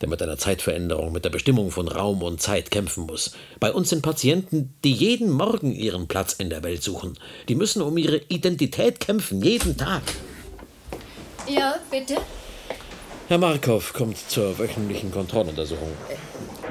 [0.00, 3.32] der mit einer Zeitveränderung, mit der Bestimmung von Raum und Zeit kämpfen muss.
[3.60, 7.18] Bei uns sind Patienten, die jeden Morgen ihren Platz in der Welt suchen.
[7.50, 10.00] Die müssen um ihre Identität kämpfen, jeden Tag.
[11.46, 12.16] Ja, bitte?
[13.28, 15.92] Herr Markov kommt zur wöchentlichen Kontrolluntersuchung.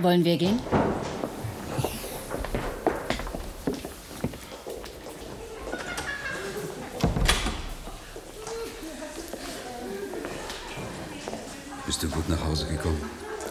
[0.01, 0.59] Wollen wir gehen?
[11.89, 13.01] Bist du gut nach Hause gekommen?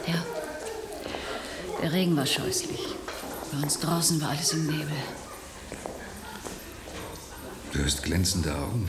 [0.07, 0.23] Ja.
[1.83, 2.79] Der Regen war scheußlich.
[3.51, 4.97] Bei uns draußen war alles im Nebel.
[7.73, 8.89] Du hast glänzende Augen.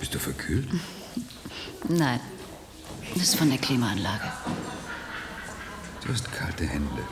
[0.00, 0.68] Bist du verkühlt?
[1.88, 2.20] Nein,
[3.14, 4.30] das ist von der Klimaanlage.
[6.04, 7.02] Du hast kalte Hände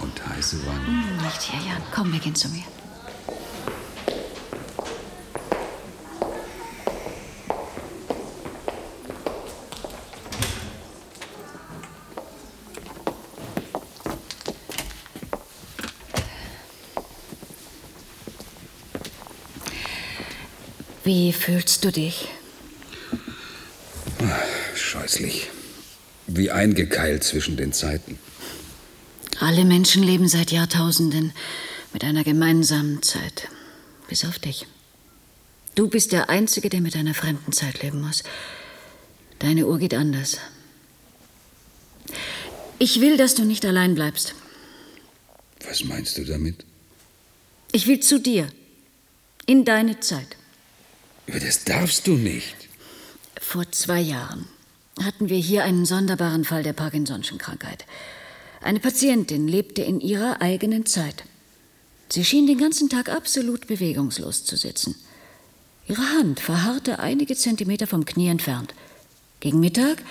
[0.00, 0.86] und heiße Wangen.
[0.86, 1.82] Hm, nicht hier, Jan.
[1.94, 2.64] Komm, wir gehen zu mir.
[21.04, 22.28] Wie fühlst du dich?
[24.76, 25.50] Scheußlich.
[26.28, 28.18] Wie eingekeilt zwischen den Zeiten.
[29.40, 31.32] Alle Menschen leben seit Jahrtausenden
[31.92, 33.48] mit einer gemeinsamen Zeit.
[34.08, 34.66] Bis auf dich.
[35.74, 38.22] Du bist der Einzige, der mit einer fremden Zeit leben muss.
[39.40, 40.38] Deine Uhr geht anders.
[42.78, 44.34] Ich will, dass du nicht allein bleibst.
[45.66, 46.64] Was meinst du damit?
[47.72, 48.48] Ich will zu dir.
[49.46, 50.36] In deine Zeit.
[51.28, 52.56] Aber das darfst du nicht.
[53.40, 54.46] Vor zwei Jahren
[55.02, 57.86] hatten wir hier einen sonderbaren Fall der Parkinson'schen Krankheit.
[58.60, 61.24] Eine Patientin lebte in ihrer eigenen Zeit.
[62.08, 64.94] Sie schien den ganzen Tag absolut bewegungslos zu sitzen.
[65.88, 68.74] Ihre Hand verharrte einige Zentimeter vom Knie entfernt.
[69.40, 70.02] Gegen Mittag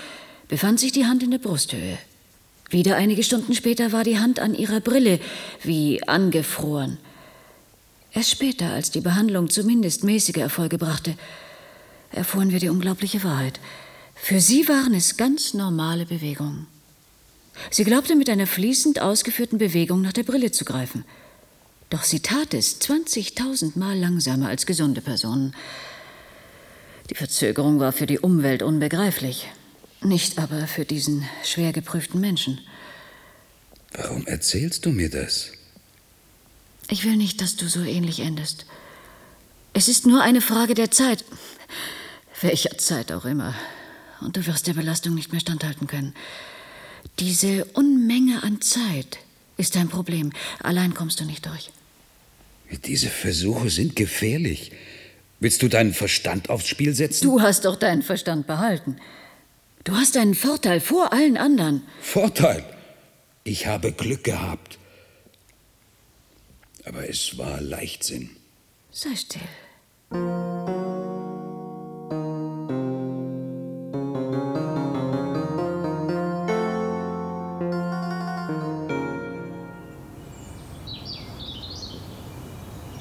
[0.47, 1.97] befand sich die Hand in der Brusthöhe.
[2.69, 5.19] Wieder einige Stunden später war die Hand an ihrer Brille
[5.63, 6.97] wie angefroren.
[8.13, 11.15] Erst später, als die Behandlung zumindest mäßige Erfolge brachte,
[12.11, 13.59] erfuhren wir die unglaubliche Wahrheit.
[14.15, 16.67] Für sie waren es ganz normale Bewegungen.
[17.69, 21.05] Sie glaubte mit einer fließend ausgeführten Bewegung nach der Brille zu greifen.
[21.89, 25.53] Doch sie tat es 20.000 Mal langsamer als gesunde Personen.
[27.09, 29.47] Die Verzögerung war für die Umwelt unbegreiflich,
[30.01, 32.61] nicht aber für diesen schwer geprüften Menschen.
[33.93, 35.51] Warum erzählst du mir das?
[36.91, 38.65] Ich will nicht, dass du so ähnlich endest.
[39.73, 41.23] Es ist nur eine Frage der Zeit.
[42.41, 43.55] Welcher Zeit auch immer.
[44.19, 46.13] Und du wirst der Belastung nicht mehr standhalten können.
[47.19, 49.19] Diese Unmenge an Zeit
[49.55, 50.33] ist dein Problem.
[50.61, 51.71] Allein kommst du nicht durch.
[52.83, 54.73] Diese Versuche sind gefährlich.
[55.39, 57.23] Willst du deinen Verstand aufs Spiel setzen?
[57.23, 58.97] Du hast doch deinen Verstand behalten.
[59.85, 61.83] Du hast einen Vorteil vor allen anderen.
[62.01, 62.65] Vorteil?
[63.45, 64.77] Ich habe Glück gehabt.
[66.85, 68.31] Aber es war Leichtsinn.
[68.91, 69.41] Sei still.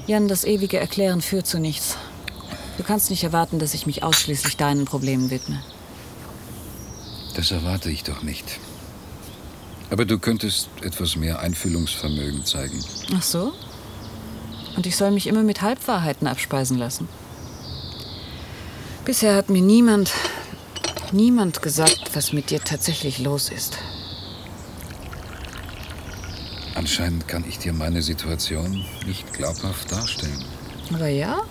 [0.07, 1.95] Jan, das ewige Erklären führt zu nichts.
[2.77, 5.63] Du kannst nicht erwarten, dass ich mich ausschließlich deinen Problemen widme.
[7.35, 8.59] Das erwarte ich doch nicht.
[9.89, 12.83] Aber du könntest etwas mehr Einfühlungsvermögen zeigen.
[13.15, 13.53] Ach so?
[14.75, 17.07] Und ich soll mich immer mit Halbwahrheiten abspeisen lassen.
[19.05, 20.11] Bisher hat mir niemand,
[21.11, 23.77] niemand gesagt, was mit dir tatsächlich los ist.
[26.75, 30.43] Anscheinend kann ich dir meine Situation nicht glaubhaft darstellen.
[30.93, 31.41] Aber ja,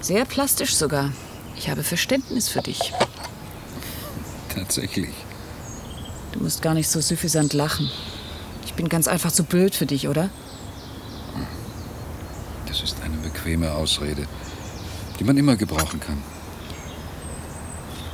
[0.00, 1.12] sehr plastisch sogar.
[1.56, 2.92] Ich habe Verständnis für dich.
[4.54, 5.12] Tatsächlich.
[6.32, 7.90] Du musst gar nicht so süffisant lachen.
[8.64, 10.30] Ich bin ganz einfach zu blöd für dich, oder?
[12.82, 14.26] Das ist eine bequeme Ausrede,
[15.20, 16.20] die man immer gebrauchen kann.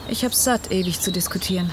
[0.08, 1.70] Ich hab's satt, ewig zu diskutieren.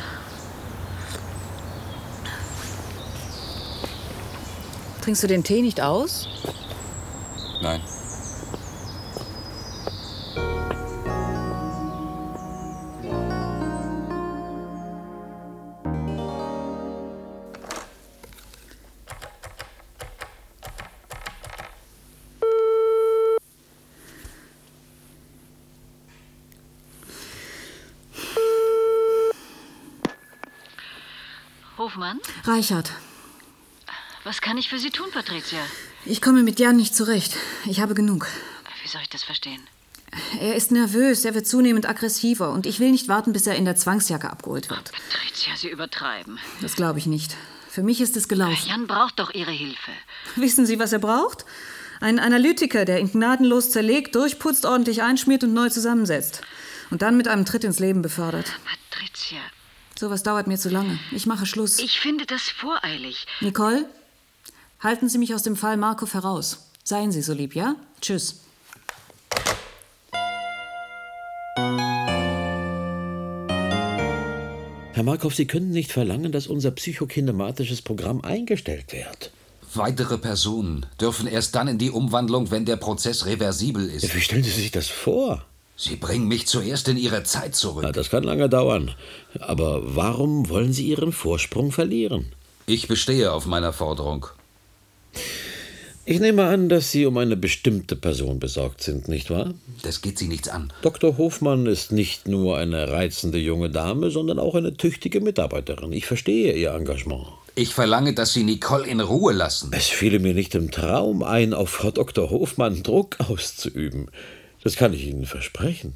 [5.01, 6.29] Trinkst du den Tee nicht aus?
[7.61, 7.81] Nein.
[31.95, 32.19] Hofmann?
[32.43, 32.91] Reichert,
[34.25, 35.59] Was kann ich für Sie tun, Patricia?
[36.05, 37.37] ich komme mit Jan nicht zurecht.
[37.65, 38.27] Ich habe genug.
[38.83, 39.61] Wie soll ich das verstehen?
[40.41, 43.63] Er ist nervös, er wird zunehmend aggressiver und ich will nicht warten, bis er in
[43.63, 44.91] der Zwangsjacke abgeholt wird.
[44.91, 46.37] Patricia, Sie übertreiben.
[46.61, 47.33] Das glaube ich nicht.
[47.69, 48.67] Für mich ist es gelaufen.
[48.67, 49.91] Jan braucht doch Ihre Hilfe.
[50.35, 51.45] Wissen Sie, was er braucht?
[52.01, 56.41] Einen Analytiker, der ihn gnadenlos zerlegt, durchputzt, ordentlich einschmiert und neu zusammensetzt.
[56.91, 58.51] Und dann mit einem Tritt ins Leben befördert.
[58.65, 59.39] Patricia,
[59.97, 60.99] Sowas dauert mir zu lange.
[61.11, 61.79] Ich mache Schluss.
[61.79, 63.25] ich finde das voreilig.
[63.39, 63.85] Nicole,
[64.81, 66.69] halten Sie mich aus dem Fall Markov heraus.
[66.83, 67.75] Seien Sie so lieb, ja?
[68.01, 68.41] Tschüss.
[74.93, 79.31] Herr Markov, Sie können nicht verlangen, dass unser psychokinematisches Programm eingestellt wird.
[79.73, 84.13] Weitere Personen dürfen erst dann in die Umwandlung, wenn der Prozess reversibel ist.
[84.13, 85.45] Wie stellen Sie sich das vor?
[85.77, 87.83] Sie bringen mich zuerst in Ihre Zeit zurück.
[87.83, 88.91] Na, das kann lange dauern.
[89.39, 92.31] Aber warum wollen Sie Ihren Vorsprung verlieren?
[92.65, 94.27] Ich bestehe auf meiner Forderung.
[96.07, 99.53] Ich nehme an, dass Sie um eine bestimmte Person besorgt sind, nicht wahr?
[99.81, 100.71] Das geht Sie nichts an.
[100.81, 101.17] Dr.
[101.17, 105.91] Hofmann ist nicht nur eine reizende junge Dame, sondern auch eine tüchtige Mitarbeiterin.
[105.91, 107.25] Ich verstehe Ihr Engagement.
[107.55, 109.71] Ich verlange, dass Sie Nicole in Ruhe lassen.
[109.73, 112.29] Es fiele mir nicht im Traum ein, auf Frau Dr.
[112.29, 114.09] Hofmann Druck auszuüben.
[114.65, 115.93] Das kann ich Ihnen versprechen.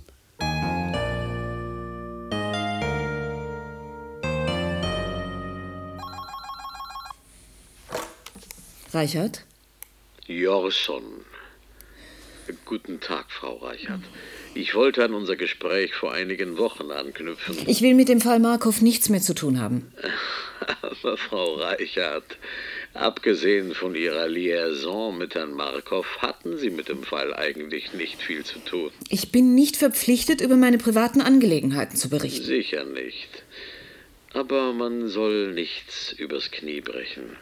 [8.94, 9.44] Reichert?
[10.28, 11.02] Jorson.
[12.66, 14.02] Guten Tag, Frau Reichert.
[14.54, 17.58] Ich wollte an unser Gespräch vor einigen Wochen anknüpfen.
[17.66, 19.92] Ich will mit dem Fall Markov nichts mehr zu tun haben.
[20.84, 22.38] Aber Frau Reichert,
[22.94, 28.44] Abgesehen von Ihrer Liaison mit Herrn Markov hatten Sie mit dem Fall eigentlich nicht viel
[28.44, 28.92] zu tun.
[29.10, 32.46] Ich bin nicht verpflichtet, über meine privaten Angelegenheiten zu berichten.
[32.46, 33.44] Sicher nicht.
[34.34, 37.38] Aber man soll nichts übers Knie brechen.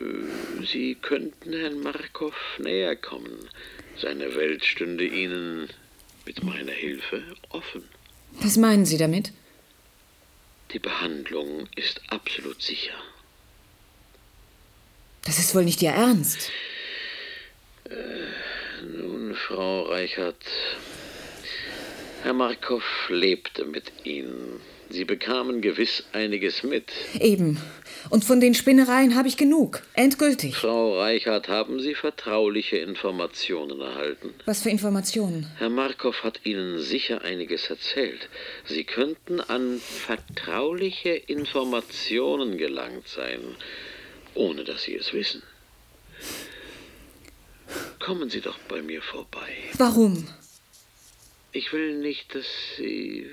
[0.00, 3.48] Äh, Sie könnten Herrn Markov näher kommen.
[4.00, 5.68] Seine Welt stünde Ihnen
[6.24, 7.84] mit meiner Hilfe offen.
[8.40, 9.32] Was meinen Sie damit?
[10.72, 12.94] Die Behandlung ist absolut sicher.
[15.26, 16.50] Das ist wohl nicht Ihr Ernst.
[17.84, 17.94] Äh,
[18.84, 20.36] nun, Frau Reichert,
[22.22, 24.60] Herr Markov lebte mit Ihnen.
[24.88, 26.92] Sie bekamen gewiss einiges mit.
[27.18, 27.60] Eben.
[28.08, 29.82] Und von den Spinnereien habe ich genug.
[29.94, 30.54] Endgültig.
[30.54, 34.32] Frau Reichert, haben Sie vertrauliche Informationen erhalten?
[34.44, 35.50] Was für Informationen?
[35.58, 38.28] Herr Markov hat Ihnen sicher einiges erzählt.
[38.64, 43.40] Sie könnten an vertrauliche Informationen gelangt sein,
[44.36, 45.42] ohne dass Sie es wissen.
[47.98, 49.52] Kommen Sie doch bei mir vorbei.
[49.78, 50.28] Warum?
[51.52, 53.28] Ich will nicht, dass Sie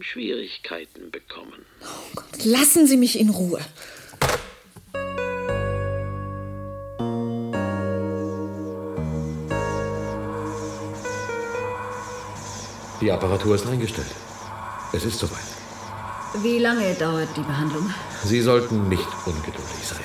[0.00, 1.64] Schwierigkeiten bekommen.
[1.82, 3.60] Oh Gott, lassen Sie mich in Ruhe.
[13.00, 14.14] Die Apparatur ist eingestellt.
[14.92, 15.57] Es ist soweit.
[16.34, 17.92] Wie lange dauert die Behandlung?
[18.24, 20.04] Sie sollten nicht ungeduldig sein.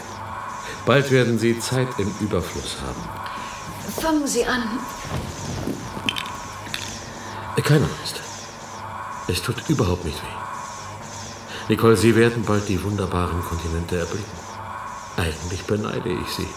[0.85, 4.01] Bald werden Sie Zeit im Überfluss haben.
[4.01, 4.63] Fangen Sie an.
[7.63, 8.19] Keine Angst.
[9.27, 11.69] Es tut überhaupt nicht weh.
[11.69, 14.37] Nicole, Sie werden bald die wunderbaren Kontinente erblicken.
[15.15, 16.47] Eigentlich beneide ich Sie.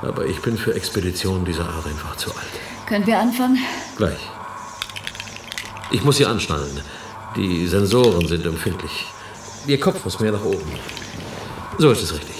[0.00, 2.86] Aber ich bin für Expeditionen dieser Art einfach zu alt.
[2.86, 3.58] Können wir anfangen?
[3.96, 4.20] Gleich.
[5.90, 6.80] Ich muss Sie anschnallen.
[7.36, 9.06] Die Sensoren sind empfindlich.
[9.66, 10.78] Ihr Kopf muss mehr nach oben.
[11.76, 12.36] So ist es richtig.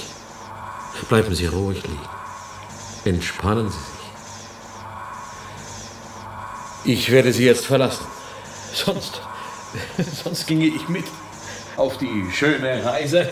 [1.09, 1.99] Bleiben Sie ruhig liegen.
[3.05, 3.76] Entspannen Sie
[6.84, 6.97] sich.
[6.97, 8.07] Ich werde Sie jetzt verlassen.
[8.72, 9.20] Sonst,
[10.24, 11.05] sonst ginge ich mit
[11.76, 13.30] auf die schöne Reise.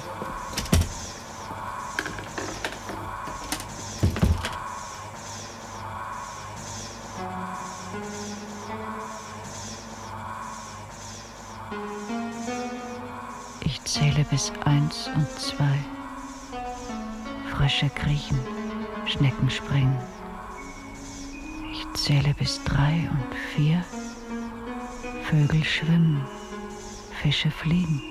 [14.35, 15.79] Bis eins und zwei.
[17.53, 18.37] Frösche kriechen,
[19.07, 19.97] Schnecken springen.
[21.71, 23.85] Ich zähle bis drei und vier.
[25.31, 26.21] Vögel schwimmen,
[27.23, 28.03] Fische fliegen.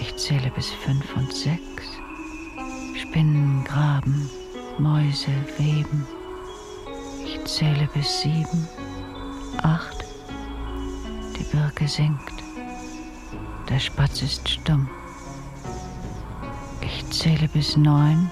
[0.00, 1.84] Ich zähle bis fünf und sechs.
[3.02, 4.30] Spinnen graben,
[4.78, 6.06] Mäuse weben.
[7.22, 8.66] Ich zähle bis sieben,
[9.62, 10.06] acht.
[11.36, 12.47] Die Birke singt.
[13.68, 14.88] Der Spatz ist stumm.
[16.80, 18.30] Ich zähle bis neun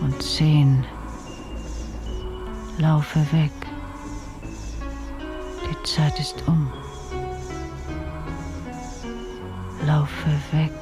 [0.00, 0.84] und zehn.
[2.78, 3.52] Laufe weg.
[5.70, 6.72] Die Zeit ist um.
[9.86, 10.72] Laufe weg.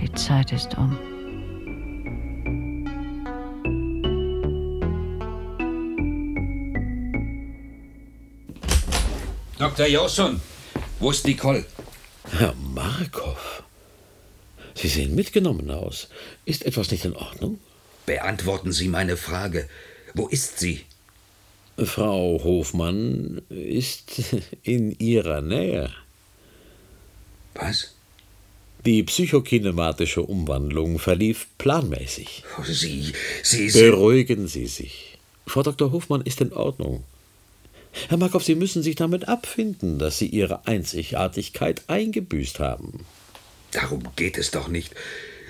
[0.00, 0.98] Die Zeit ist um.
[9.74, 9.86] Dr.
[9.86, 10.38] Josson,
[11.00, 11.64] wo ist Nicole?
[12.30, 13.62] Herr Markov,
[14.74, 16.08] Sie sehen mitgenommen aus.
[16.44, 17.58] Ist etwas nicht in Ordnung?
[18.04, 19.66] Beantworten Sie meine Frage.
[20.12, 20.82] Wo ist sie?
[21.78, 24.20] Frau Hofmann ist
[24.62, 25.88] in Ihrer Nähe.
[27.54, 27.94] Was?
[28.84, 32.44] Die psychokinematische Umwandlung verlief planmäßig.
[32.64, 33.90] Sie, Sie sind...
[33.90, 35.16] Beruhigen Sie sich.
[35.46, 35.92] Frau Dr.
[35.92, 37.04] Hofmann ist in Ordnung.
[38.08, 43.04] Herr Markov, Sie müssen sich damit abfinden, dass Sie Ihre Einzigartigkeit eingebüßt haben.
[43.72, 44.94] Darum geht es doch nicht.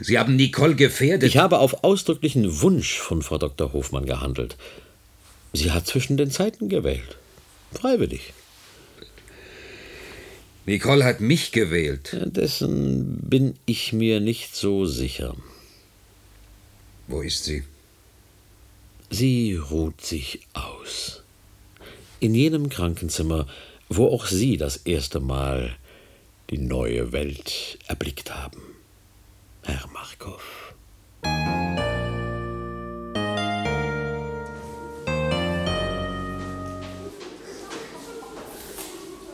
[0.01, 1.28] Sie haben Nicole gefährdet.
[1.28, 3.72] Ich habe auf ausdrücklichen Wunsch von Frau Dr.
[3.72, 4.57] Hofmann gehandelt.
[5.53, 7.18] Sie hat zwischen den Zeiten gewählt.
[7.72, 8.32] Freiwillig.
[10.64, 12.16] Nicole hat mich gewählt.
[12.24, 15.36] Dessen bin ich mir nicht so sicher.
[17.09, 17.64] Wo ist sie?
[19.11, 21.21] Sie ruht sich aus.
[22.22, 23.48] In jenem Krankenzimmer,
[23.88, 25.74] wo auch Sie das erste Mal
[26.50, 28.62] die neue Welt erblickt haben.
[29.64, 30.72] Herr Markov.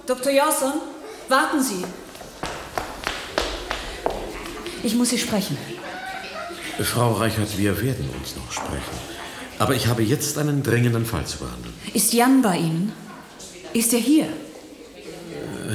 [0.06, 0.32] Dr.
[0.32, 0.80] Jawson,
[1.28, 1.84] warten Sie.
[4.82, 5.58] Ich muss Sie sprechen.
[6.80, 9.17] Frau Reichert, wir werden uns noch sprechen.
[9.58, 11.74] Aber ich habe jetzt einen dringenden Fall zu behandeln.
[11.92, 12.92] Ist Jan bei Ihnen?
[13.72, 14.28] Ist er hier?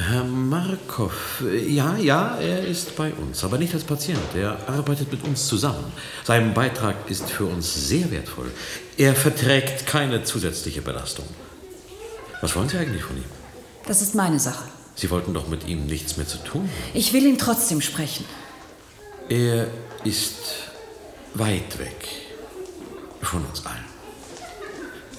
[0.08, 4.18] Herr Markov, ja, ja, er ist bei uns, aber nicht als Patient.
[4.34, 5.92] Er arbeitet mit uns zusammen.
[6.24, 8.50] Sein Beitrag ist für uns sehr wertvoll.
[8.96, 11.26] Er verträgt keine zusätzliche Belastung.
[12.40, 13.24] Was wollen Sie eigentlich von ihm?
[13.86, 14.64] Das ist meine Sache.
[14.96, 16.62] Sie wollten doch mit ihm nichts mehr zu tun.
[16.62, 16.70] haben.
[16.92, 18.24] Ich will ihn trotzdem sprechen.
[19.28, 19.68] Er
[20.04, 20.34] ist
[21.34, 22.23] weit weg
[23.24, 23.84] von uns allen.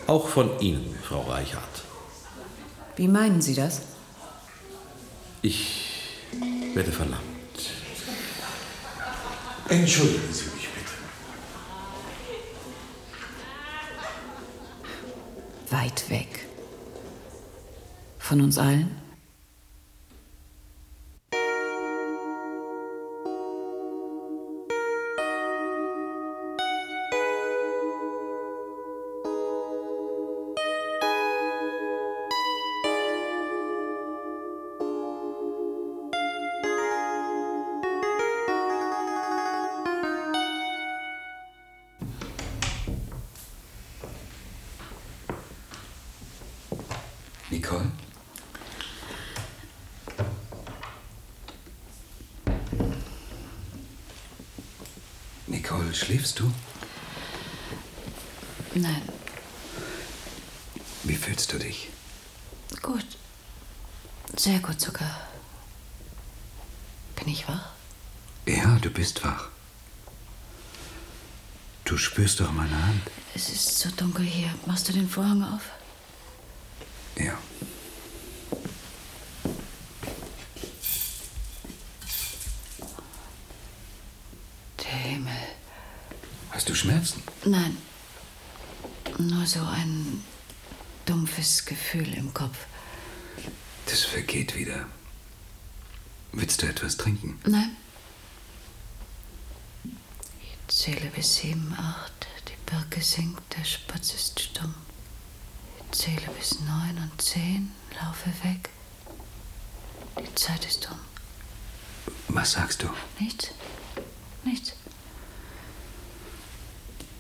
[0.07, 1.83] Auch von Ihnen, Frau Reichhardt.
[2.95, 3.81] Wie meinen Sie das?
[5.41, 6.21] Ich
[6.73, 7.21] werde verlangt.
[9.67, 10.91] Entschuldigen Sie mich bitte.
[15.71, 16.45] Weit weg.
[18.19, 19.04] Von uns allen?
[74.95, 75.61] Den Vorhang auf?
[77.17, 77.37] Ja.
[84.83, 85.33] Der Himmel.
[86.51, 87.21] Hast du Schmerzen?
[87.45, 87.77] Nein.
[89.17, 90.23] Nur so ein
[91.05, 92.57] dumpfes Gefühl im Kopf.
[93.85, 94.87] Das vergeht wieder.
[96.31, 97.39] Willst du etwas trinken?
[97.45, 97.75] Nein.
[100.41, 102.27] Ich zähle bis sieben, acht.
[102.47, 104.73] Die Birke singt, der Spatz ist stumm.
[105.91, 107.71] Ich zähle bis neun und zehn,
[108.01, 108.69] laufe weg.
[110.19, 110.99] Die Zeit ist um.
[112.27, 112.89] Was sagst du?
[113.19, 113.51] Nichts.
[114.43, 114.73] Nichts.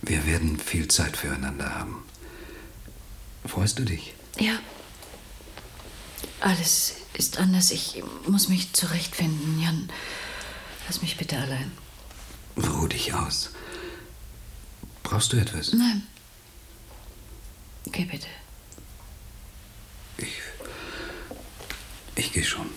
[0.01, 2.03] Wir werden viel Zeit füreinander haben.
[3.45, 4.13] Freust du dich?
[4.39, 4.59] Ja.
[6.39, 7.71] Alles ist anders.
[7.71, 9.61] Ich muss mich zurechtfinden.
[9.61, 9.89] Jan,
[10.87, 11.71] lass mich bitte allein.
[12.57, 13.51] Ruh dich aus.
[15.03, 15.73] Brauchst du etwas?
[15.73, 16.07] Nein.
[17.91, 18.27] Geh bitte.
[20.17, 20.33] Ich.
[22.15, 22.69] Ich gehe schon.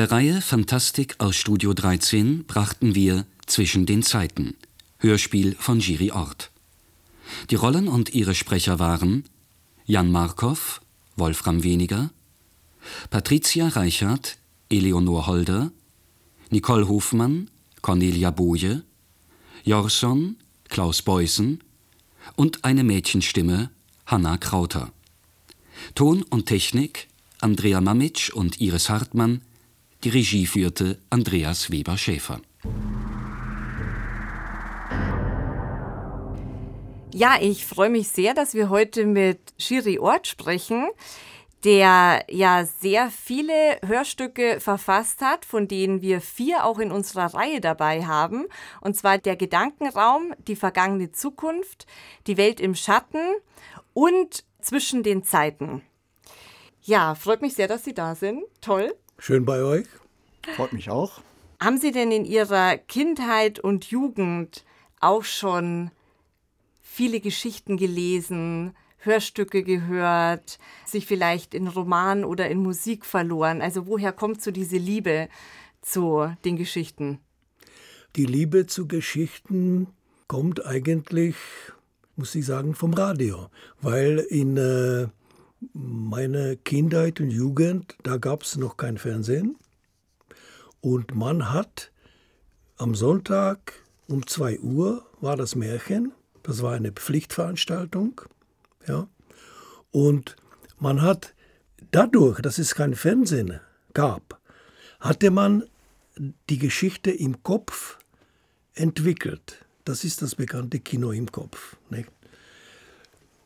[0.00, 4.56] Der Reihe Fantastik aus Studio 13 brachten wir Zwischen den Zeiten,
[4.96, 6.50] Hörspiel von Giri Ort.
[7.50, 9.24] Die Rollen und ihre Sprecher waren
[9.84, 10.80] Jan Markov,
[11.16, 12.08] Wolfram Weniger,
[13.10, 14.38] Patricia Reichert,
[14.70, 15.70] Eleonor Holder,
[16.48, 17.50] Nicole Hofmann,
[17.82, 18.82] Cornelia Boje,
[19.64, 20.36] Jorson,
[20.70, 21.62] Klaus Beusen
[22.36, 23.68] und eine Mädchenstimme,
[24.06, 24.94] Hanna Krauter.
[25.94, 27.08] Ton und Technik
[27.42, 29.42] Andrea Mamitsch und Iris Hartmann,
[30.04, 32.40] die Regie führte Andreas Weber-Schäfer.
[37.12, 40.88] Ja, ich freue mich sehr, dass wir heute mit Shiri Ort sprechen,
[41.64, 47.60] der ja sehr viele Hörstücke verfasst hat, von denen wir vier auch in unserer Reihe
[47.60, 48.46] dabei haben.
[48.80, 51.86] Und zwar der Gedankenraum, die vergangene Zukunft,
[52.26, 53.20] die Welt im Schatten
[53.92, 55.82] und zwischen den Zeiten.
[56.82, 58.42] Ja, freut mich sehr, dass Sie da sind.
[58.62, 58.94] Toll.
[59.20, 59.86] Schön bei euch.
[60.56, 61.20] Freut mich auch.
[61.60, 64.64] Haben Sie denn in Ihrer Kindheit und Jugend
[64.98, 65.90] auch schon
[66.80, 73.60] viele Geschichten gelesen, Hörstücke gehört, sich vielleicht in Roman oder in Musik verloren?
[73.60, 75.28] Also woher kommt so diese Liebe
[75.82, 77.18] zu den Geschichten?
[78.16, 79.88] Die Liebe zu Geschichten
[80.28, 81.36] kommt eigentlich,
[82.16, 83.50] muss ich sagen, vom Radio,
[83.82, 85.08] weil in äh,
[85.72, 89.56] meine Kindheit und Jugend, da gab es noch kein Fernsehen.
[90.80, 91.92] Und man hat
[92.76, 93.74] am Sonntag
[94.08, 96.12] um 2 Uhr war das Märchen.
[96.42, 98.22] Das war eine Pflichtveranstaltung.
[98.86, 99.08] Ja.
[99.90, 100.36] Und
[100.78, 101.34] man hat
[101.90, 103.60] dadurch, dass es kein Fernsehen
[103.92, 104.40] gab,
[104.98, 105.64] hatte man
[106.48, 107.98] die Geschichte im Kopf
[108.74, 109.64] entwickelt.
[109.84, 111.76] Das ist das bekannte Kino im Kopf.
[111.90, 112.10] Nicht?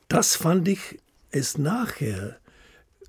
[0.09, 0.99] Das fand ich
[1.35, 2.37] es nachher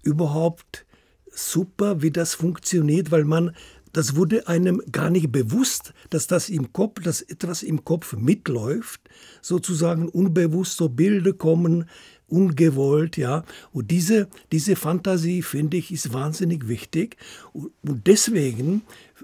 [0.03, 0.86] überhaupt
[1.32, 3.55] super, wie das funktioniert, weil man
[3.95, 8.99] das wurde einem gar nicht bewusst, dass das im Kopf, dass etwas im Kopf mitläuft,
[9.41, 11.86] sozusagen unbewusst so Bilder kommen,
[12.28, 13.45] ungewollt, ja.
[13.71, 17.15] Und diese, diese Fantasie, finde ich, ist wahnsinnig wichtig.
[17.53, 18.82] Und deswegen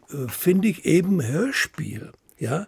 [0.10, 2.68] äh, finde ich eben Hörspiel, ja,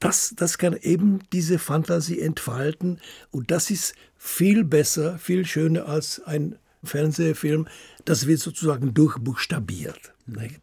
[0.00, 3.00] das, das kann eben diese Fantasie entfalten.
[3.30, 7.68] Und das ist viel besser, viel schöner als ein Fernsehfilm.
[8.04, 10.12] Das wird sozusagen durchbuchstabiert.
[10.26, 10.60] Nicht?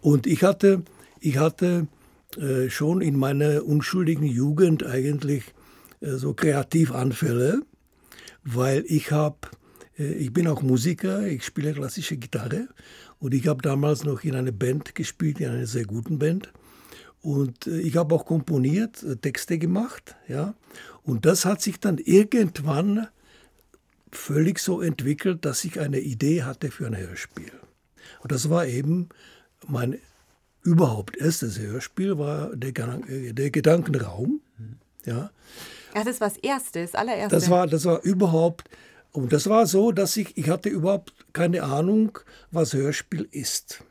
[0.00, 0.82] Und ich hatte,
[1.20, 1.86] ich hatte
[2.36, 5.44] äh, schon in meiner unschuldigen Jugend eigentlich
[6.00, 7.62] äh, so Kreativanfälle,
[8.42, 9.36] weil ich habe,
[9.98, 12.68] äh, ich bin auch Musiker, ich spiele klassische Gitarre
[13.20, 16.52] und ich habe damals noch in einer Band gespielt, in einer sehr guten Band.
[17.20, 20.54] Und äh, ich habe auch komponiert, äh, Texte gemacht, ja.
[21.04, 23.08] Und das hat sich dann irgendwann
[24.12, 27.52] völlig so entwickelt, dass ich eine Idee hatte für ein Hörspiel.
[28.20, 29.08] Und das war eben
[29.66, 29.98] mein
[30.62, 32.72] überhaupt erstes Hörspiel war der,
[33.08, 34.40] äh, der Gedankenraum.
[35.04, 35.30] Ja.
[35.94, 37.34] ja, das war das erste, das allererste.
[37.34, 38.70] Das war, das war überhaupt,
[39.10, 42.18] und das war so, dass ich, ich hatte überhaupt keine Ahnung,
[42.52, 43.82] was Hörspiel ist.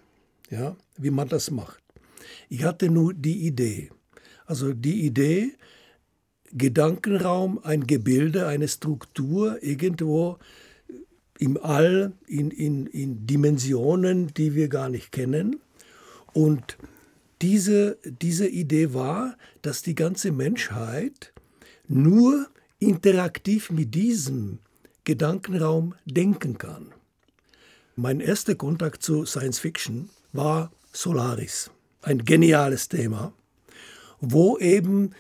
[0.49, 1.81] Ja, wie man das macht.
[2.49, 3.89] Ich hatte nur die Idee.
[4.45, 5.53] Also die Idee,
[6.53, 10.37] Gedankenraum, ein Gebilde, eine Struktur irgendwo
[11.39, 15.59] im All, in, in, in Dimensionen, die wir gar nicht kennen.
[16.33, 16.77] Und
[17.41, 21.33] diese, diese Idee war, dass die ganze Menschheit
[21.87, 22.47] nur
[22.79, 24.59] interaktiv mit diesem
[25.03, 26.93] Gedankenraum denken kann.
[27.95, 31.71] Mein erster Kontakt zu Science Fiction war Solaris,
[32.01, 33.33] ein geniales Thema,
[34.19, 35.11] wo eben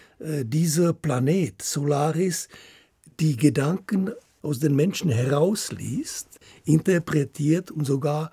[0.43, 2.47] dieser Planet Solaris
[3.19, 4.11] die Gedanken
[4.41, 8.31] aus den Menschen herausliest, interpretiert und sogar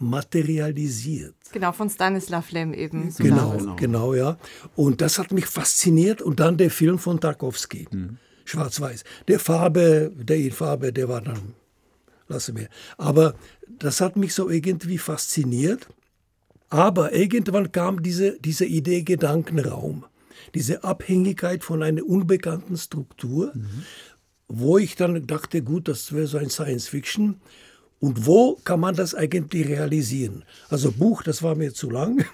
[0.00, 1.34] materialisiert.
[1.52, 3.12] Genau, von Stanislav Lem eben.
[3.16, 4.38] Genau, genau, genau, ja.
[4.76, 6.22] Und das hat mich fasziniert.
[6.22, 8.18] Und dann der Film von Tarkovsky, mhm.
[8.44, 9.04] Schwarz-Weiß.
[9.26, 11.54] Der Farbe, der in Farbe, der war dann,
[12.28, 12.68] lasse mir.
[12.96, 13.34] Aber
[13.78, 15.88] das hat mich so irgendwie fasziniert.
[16.70, 20.04] Aber irgendwann kam diese, diese Idee Gedankenraum,
[20.54, 23.84] diese Abhängigkeit von einer unbekannten Struktur, mhm.
[24.48, 27.40] wo ich dann dachte, gut, das wäre so ein Science-Fiction.
[28.00, 30.44] Und wo kann man das eigentlich realisieren?
[30.68, 32.24] Also Buch, das war mir zu lang,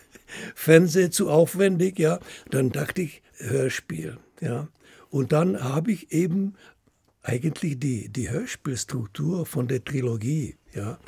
[0.54, 2.20] Fernseh zu aufwendig, ja.
[2.50, 4.68] Dann dachte ich Hörspiel, ja.
[5.10, 6.54] Und dann habe ich eben
[7.22, 10.98] eigentlich die, die Hörspielstruktur von der Trilogie, ja.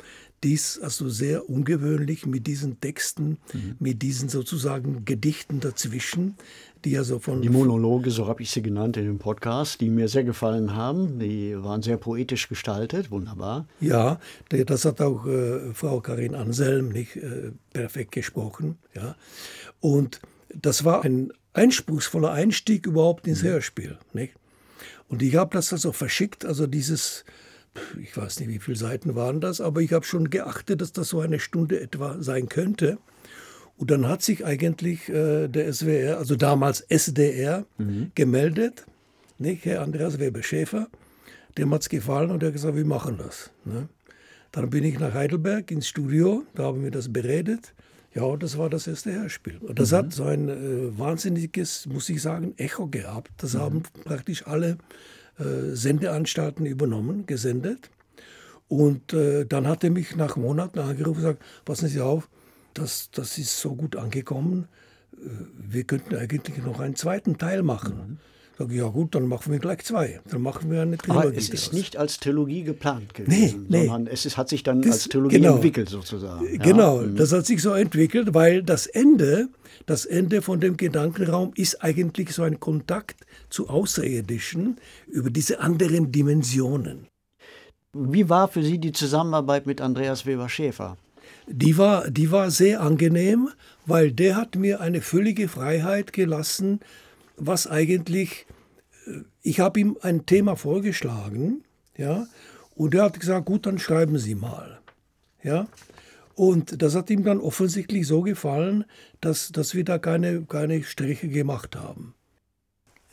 [0.43, 3.75] Dies also sehr ungewöhnlich mit diesen Texten, mhm.
[3.79, 6.35] mit diesen sozusagen Gedichten dazwischen,
[6.83, 7.41] die also von.
[7.41, 11.19] Die Monologe, so habe ich sie genannt in dem Podcast, die mir sehr gefallen haben.
[11.19, 13.67] Die waren sehr poetisch gestaltet, wunderbar.
[13.79, 14.19] Ja,
[14.49, 18.77] das hat auch äh, Frau Karin Anselm nicht äh, perfekt gesprochen.
[18.93, 19.15] Ja.
[19.79, 20.19] Und
[20.53, 23.47] das war ein einspruchsvoller Einstieg überhaupt ins mhm.
[23.47, 23.97] Hörspiel.
[24.13, 24.33] Nicht?
[25.07, 27.23] Und ich habe das also verschickt, also dieses,
[28.01, 31.09] ich weiß nicht, wie viele Seiten waren das, aber ich habe schon geachtet, dass das
[31.09, 32.97] so eine Stunde etwa sein könnte.
[33.77, 38.11] Und dann hat sich eigentlich äh, der SWR, also damals SDR, mhm.
[38.15, 38.85] gemeldet,
[39.39, 39.65] nicht?
[39.65, 40.87] Herr Andreas Weber-Schäfer,
[41.57, 43.51] dem hat es gefallen und er hat gesagt, wir machen das.
[43.65, 43.89] Ne?
[44.51, 47.73] Dann bin ich nach Heidelberg ins Studio, da haben wir das beredet.
[48.13, 49.59] Ja, das war das erste Hörspiel.
[49.73, 49.95] Das mhm.
[49.95, 53.31] hat so ein äh, wahnsinniges, muss ich sagen, Echo gehabt.
[53.37, 53.59] Das mhm.
[53.59, 54.77] haben praktisch alle
[55.39, 57.89] äh, Sendeanstalten übernommen, gesendet.
[58.67, 62.29] Und äh, dann hat er mich nach Monaten angerufen und gesagt, passen Sie auf,
[62.73, 64.67] das, das ist so gut angekommen,
[65.13, 67.95] äh, wir könnten eigentlich noch einen zweiten Teil machen.
[67.95, 68.17] Mhm.
[68.57, 70.21] Sag ich, ja gut, dann machen wir gleich zwei.
[70.29, 71.27] Dann machen wir eine Trilogie.
[71.27, 73.87] Aber es ist nicht als Trilogie geplant gewesen, nee, nee.
[73.87, 76.45] sondern es ist, hat sich dann das, als Trilogie genau, entwickelt sozusagen.
[76.45, 76.63] Ja?
[76.63, 77.15] Genau, mhm.
[77.15, 79.49] das hat sich so entwickelt, weil das Ende,
[79.87, 84.77] das Ende von dem Gedankenraum ist eigentlich so ein Kontakt zu Außerirdischen
[85.07, 87.07] über diese anderen Dimensionen.
[87.93, 90.97] Wie war für Sie die Zusammenarbeit mit Andreas Weber-Schäfer?
[91.47, 93.49] die war, die war sehr angenehm,
[93.85, 96.79] weil der hat mir eine völlige Freiheit gelassen,
[97.37, 98.45] was eigentlich,
[99.07, 101.63] äh, ich habe ihm ein Thema vorgeschlagen,
[101.97, 102.25] ja,
[102.75, 104.79] Und er hat gesagt, gut, dann schreiben Sie mal.
[105.43, 105.67] Ja,
[106.35, 108.85] und das hat ihm dann offensichtlich so gefallen,
[109.21, 112.15] dass, dass wir da keine, keine Striche gemacht haben.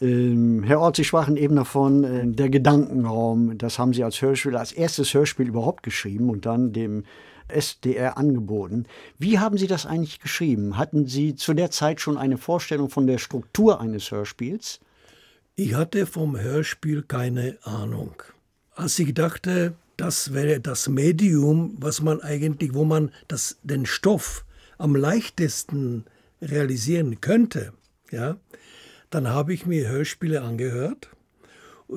[0.00, 4.56] Ähm, Herr Ort, Sie sprachen eben davon, äh, der Gedankenraum, das haben Sie als Hörspiel,
[4.56, 7.04] als erstes Hörspiel überhaupt geschrieben und dann dem
[7.54, 8.86] SDR angeboten.
[9.18, 10.76] Wie haben Sie das eigentlich geschrieben?
[10.76, 14.80] Hatten Sie zu der Zeit schon eine Vorstellung von der Struktur eines Hörspiels?
[15.56, 18.22] Ich hatte vom Hörspiel keine Ahnung.
[18.74, 24.46] Als ich dachte, das wäre das Medium, was man eigentlich, wo man das, den Stoff
[24.78, 26.06] am leichtesten
[26.40, 27.74] realisieren könnte,
[28.10, 28.38] ja,
[29.10, 31.10] dann habe ich mir Hörspiele angehört,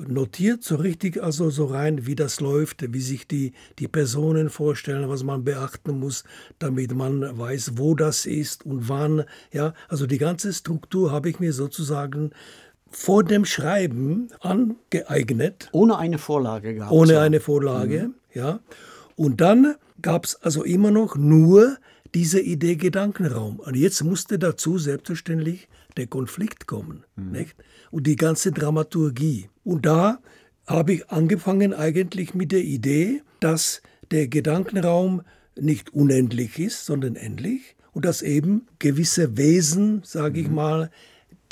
[0.08, 5.08] notiert so richtig, also so rein, wie das läuft, wie sich die, die Personen vorstellen,
[5.08, 6.24] was man beachten muss,
[6.58, 9.24] damit man weiß, wo das ist und wann.
[9.52, 12.30] Ja, also die ganze Struktur habe ich mir sozusagen
[12.90, 15.68] vor dem Schreiben angeeignet.
[15.72, 16.92] Ohne eine Vorlage gehabt.
[16.92, 18.14] Ohne eine Vorlage, mhm.
[18.32, 18.60] ja.
[19.16, 21.76] Und dann gab es also immer noch nur
[22.14, 23.58] diese Idee Gedankenraum.
[23.58, 27.04] Und jetzt musste dazu selbstverständlich der Konflikt kommen.
[27.16, 27.32] Mhm.
[27.32, 27.56] Nicht?
[27.90, 29.48] Und die ganze Dramaturgie.
[29.64, 30.18] Und da
[30.66, 35.22] habe ich angefangen eigentlich mit der Idee, dass der Gedankenraum
[35.58, 37.76] nicht unendlich ist, sondern endlich.
[37.92, 40.54] Und dass eben gewisse Wesen, sage ich mhm.
[40.54, 40.90] mal,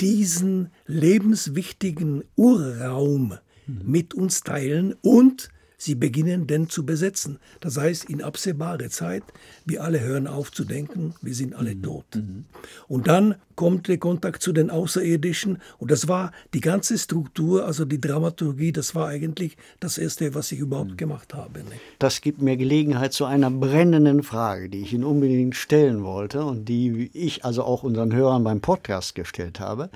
[0.01, 3.81] diesen lebenswichtigen Urraum mhm.
[3.85, 5.49] mit uns teilen und
[5.83, 7.39] Sie beginnen denn zu besetzen.
[7.59, 9.23] Das heißt, in absehbare Zeit,
[9.65, 11.83] wir alle hören auf zu denken, wir sind alle mhm.
[11.83, 12.05] tot.
[12.15, 12.45] Mhm.
[12.87, 17.83] Und dann kommt der Kontakt zu den Außerirdischen und das war die ganze Struktur, also
[17.83, 20.97] die Dramaturgie, das war eigentlich das Erste, was ich überhaupt mhm.
[20.97, 21.59] gemacht habe.
[21.99, 26.69] Das gibt mir Gelegenheit zu einer brennenden Frage, die ich Ihnen unbedingt stellen wollte und
[26.69, 29.89] die ich also auch unseren Hörern beim Podcast gestellt habe.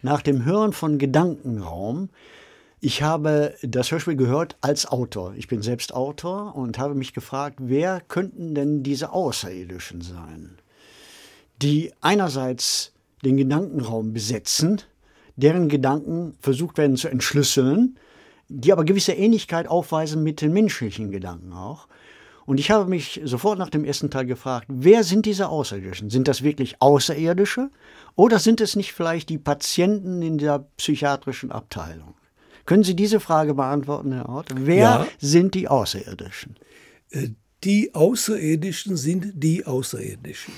[0.00, 2.08] Nach dem Hören von Gedankenraum
[2.84, 5.32] ich habe das Hörspiel gehört als Autor.
[5.38, 10.58] Ich bin selbst Autor und habe mich gefragt, wer könnten denn diese Außerirdischen sein,
[11.62, 12.92] die einerseits
[13.24, 14.82] den Gedankenraum besetzen,
[15.36, 17.98] deren Gedanken versucht werden zu entschlüsseln,
[18.48, 21.88] die aber gewisse Ähnlichkeit aufweisen mit den menschlichen Gedanken auch.
[22.44, 26.10] Und ich habe mich sofort nach dem ersten Teil gefragt, wer sind diese Außerirdischen?
[26.10, 27.70] Sind das wirklich Außerirdische
[28.14, 32.14] oder sind es nicht vielleicht die Patienten in der psychiatrischen Abteilung?
[32.66, 34.48] Können Sie diese Frage beantworten, Herr Ort?
[34.54, 35.06] Wer ja.
[35.18, 36.56] sind die Außerirdischen?
[37.10, 37.28] Äh,
[37.62, 40.52] die Außerirdischen sind die Außerirdischen.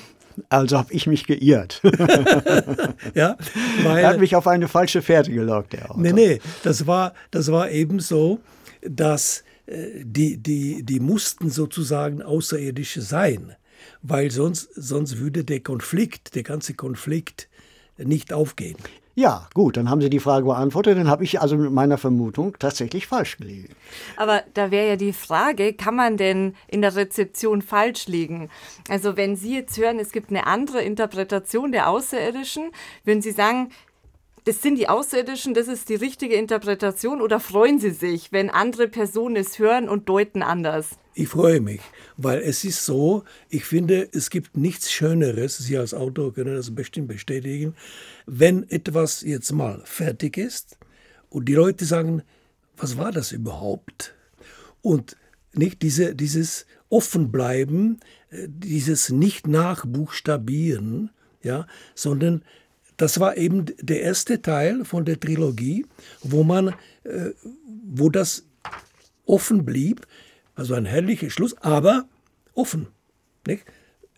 [0.49, 1.81] Also habe ich mich geirrt.
[3.15, 3.37] ja,
[3.83, 6.03] weil, er hat mich auf eine falsche Fährte gelockt, der Autor.
[6.03, 8.41] Nee, nee, das war, das war eben so,
[8.83, 13.57] dass äh, die, die, die mussten sozusagen Außerirdische sein,
[14.03, 17.49] weil sonst, sonst würde der Konflikt, der ganze Konflikt
[17.97, 18.77] nicht aufgehen.
[19.19, 20.99] Ja, gut, dann haben Sie die Frage beantwortet.
[20.99, 23.71] Dann habe ich also mit meiner Vermutung tatsächlich falsch gelegen.
[24.19, 28.51] Aber da wäre ja die Frage, kann man denn in der Rezeption falsch liegen?
[28.91, 32.73] Also wenn Sie jetzt hören, es gibt eine andere Interpretation der Außerirdischen,
[33.05, 33.71] würden Sie sagen,
[34.47, 38.87] das sind die Außerirdischen, das ist die richtige Interpretation oder freuen Sie sich, wenn andere
[38.87, 40.91] Personen es hören und deuten anders?
[41.15, 41.81] Ich freue mich,
[42.17, 46.73] weil es ist so, ich finde, es gibt nichts Schöneres, Sie als Autor können das
[46.73, 47.75] bestimmt bestätigen,
[48.27, 50.79] wenn etwas jetzt mal fertig ist
[51.29, 52.23] und die Leute sagen,
[52.77, 54.15] was war das überhaupt?
[54.81, 55.17] Und
[55.55, 57.99] nicht diese, dieses Offenbleiben,
[58.31, 61.11] äh, dieses nicht nachbuchstabieren,
[61.43, 61.67] ja,
[61.97, 62.43] sondern
[62.97, 65.87] das war eben der erste Teil von der Trilogie,
[66.23, 66.69] wo man,
[67.05, 67.31] äh,
[67.87, 68.45] wo das
[69.27, 70.07] offen blieb,
[70.55, 72.07] also ein herrlicher Schluss, aber
[72.55, 72.89] offen.
[73.47, 73.65] Nicht?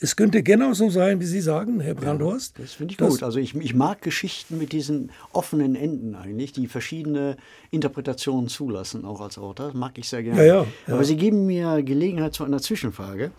[0.01, 2.57] Es könnte genauso sein, wie Sie sagen, Herr Brandhorst.
[2.57, 3.21] Ja, das finde ich gut.
[3.25, 7.37] Also ich, ich, mag Geschichten mit diesen offenen Enden eigentlich, die verschiedene
[7.73, 9.67] Interpretationen zulassen, auch als Autor.
[9.67, 10.47] Das mag ich sehr gerne.
[10.47, 10.95] Ja, ja.
[10.95, 13.33] Aber Sie geben mir Gelegenheit zu einer Zwischenfrage.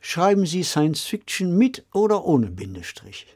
[0.00, 3.26] Schreiben Sie Science Fiction mit oder ohne Bindestrich?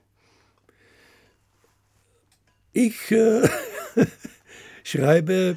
[2.72, 3.48] Ich äh,
[4.84, 5.56] schreibe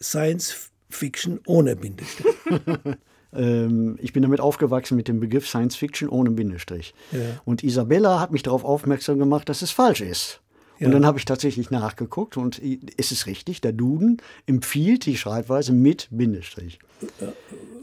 [0.00, 2.34] Science Fiction ohne Bindestrich.
[3.32, 6.94] ähm, ich bin damit aufgewachsen mit dem Begriff Science Fiction ohne Bindestrich.
[7.12, 7.20] Ja.
[7.44, 10.40] Und Isabella hat mich darauf aufmerksam gemacht, dass es falsch ist.
[10.78, 10.86] Ja.
[10.86, 15.72] Und dann habe ich tatsächlich nachgeguckt und ist es richtig, der Duden empfiehlt die Schreibweise
[15.72, 16.78] mit Bindestrich.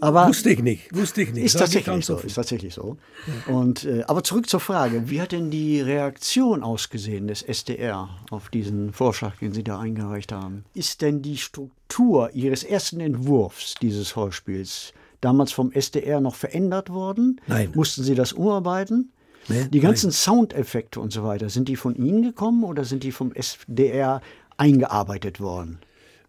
[0.02, 1.46] Aber wusste ich nicht, wusste ich nicht.
[1.46, 2.98] Ist tatsächlich so, ist tatsächlich so.
[3.48, 8.50] Und, äh, aber zurück zur Frage, wie hat denn die Reaktion ausgesehen des SDR auf
[8.50, 10.66] diesen Vorschlag, den Sie da eingereicht haben?
[10.74, 17.41] Ist denn die Struktur Ihres ersten Entwurfs dieses Hörspiels damals vom SDR noch verändert worden?
[17.48, 17.72] Nein.
[17.76, 19.12] Mussten Sie das umarbeiten?
[19.48, 20.14] Nee, die ganzen nein.
[20.14, 24.22] Soundeffekte und so weiter, sind die von Ihnen gekommen oder sind die vom SDR
[24.58, 25.80] eingearbeitet worden?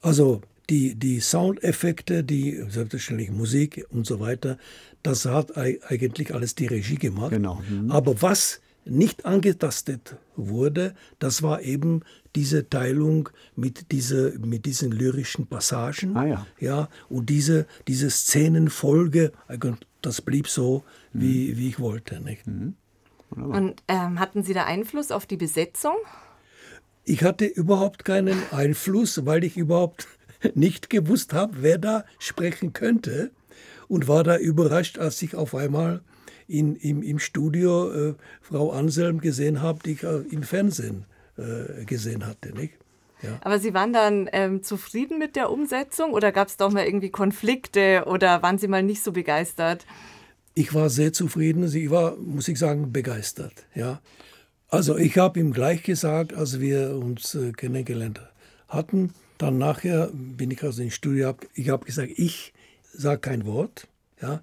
[0.02, 4.58] Also die, die Soundeffekte, die selbstverständlich Musik und so weiter,
[5.02, 7.30] das hat eigentlich alles die Regie gemacht.
[7.30, 7.62] Genau.
[7.68, 7.90] Mhm.
[7.90, 12.02] Aber was nicht angetastet wurde, das war eben
[12.34, 16.16] diese Teilung mit, diese, mit diesen lyrischen Passagen.
[16.16, 16.46] Ah, ja.
[16.60, 19.32] Ja, und diese, diese Szenenfolge,
[20.02, 21.20] das blieb so, mhm.
[21.20, 22.20] wie, wie ich wollte.
[22.20, 22.46] Nicht?
[22.46, 22.74] Mhm.
[23.30, 25.96] Und ähm, hatten Sie da Einfluss auf die Besetzung?
[27.04, 30.06] Ich hatte überhaupt keinen Einfluss, weil ich überhaupt
[30.54, 33.30] nicht gewusst habe, wer da sprechen könnte.
[33.88, 36.00] Und war da überrascht, als ich auf einmal
[36.48, 41.04] in, im, im Studio äh, Frau Anselm gesehen habe, die ich im Fernsehen
[41.36, 42.52] äh, gesehen hatte.
[42.52, 42.74] Nicht?
[43.22, 43.38] Ja.
[43.42, 47.10] Aber Sie waren dann ähm, zufrieden mit der Umsetzung oder gab es doch mal irgendwie
[47.10, 49.86] Konflikte oder waren Sie mal nicht so begeistert?
[50.54, 51.64] Ich war sehr zufrieden.
[51.64, 53.66] Ich war, muss ich sagen, begeistert.
[53.74, 54.00] Ja.
[54.68, 58.20] Also ich habe ihm gleich gesagt, als wir uns äh, kennengelernt
[58.68, 62.52] hatten, dann nachher bin ich aus dem Studio, ich habe gesagt, ich
[62.92, 63.88] sage kein Wort.
[64.20, 64.42] Ja.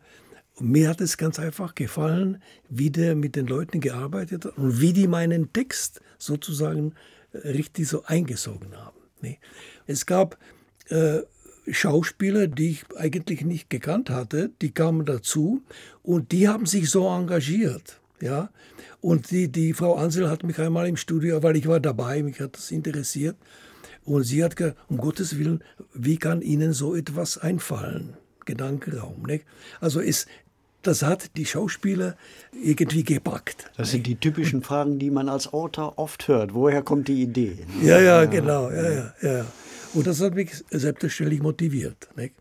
[0.55, 4.79] Und mir hat es ganz einfach gefallen, wie der mit den Leuten gearbeitet hat und
[4.79, 6.93] wie die meinen Text sozusagen
[7.31, 8.99] äh, richtig so eingesogen haben.
[9.21, 9.37] Ne.
[9.87, 10.37] Es gab
[10.89, 11.21] äh,
[11.67, 15.63] Schauspieler, die ich eigentlich nicht gekannt hatte, die kamen dazu
[16.03, 17.99] und die haben sich so engagiert.
[18.21, 18.49] Ja?
[19.01, 22.39] Und die, die Frau Ansel hat mich einmal im Studio, weil ich war dabei, mich
[22.39, 23.37] hat das interessiert.
[24.05, 28.15] Und sie hat gesagt, um Gottes Willen, wie kann Ihnen so etwas einfallen?
[28.45, 29.23] Gedankenraum.
[29.25, 29.45] Nicht?
[29.79, 30.25] Also es,
[30.81, 32.17] das hat die Schauspieler
[32.51, 33.71] irgendwie gepackt.
[33.77, 36.53] Das sind die typischen Fragen, die man als Autor oft hört.
[36.53, 37.57] Woher kommt die Idee?
[37.81, 38.69] Ja, ja, genau.
[38.69, 39.45] Ja, ja, ja.
[39.93, 42.09] Und das hat mich selbstverständlich motiviert.
[42.15, 42.33] Nicht?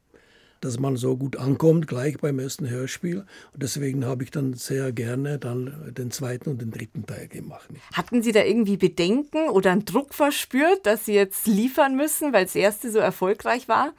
[0.63, 3.27] Dass man so gut ankommt, gleich beim ersten Hörspiel.
[3.53, 7.69] Und deswegen habe ich dann sehr gerne dann den zweiten und den dritten Teil gemacht.
[7.93, 12.45] Hatten Sie da irgendwie Bedenken oder einen Druck verspürt, dass Sie jetzt liefern müssen, weil
[12.45, 13.93] das erste so erfolgreich war?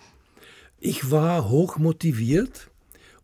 [0.80, 2.70] Ich war hoch motiviert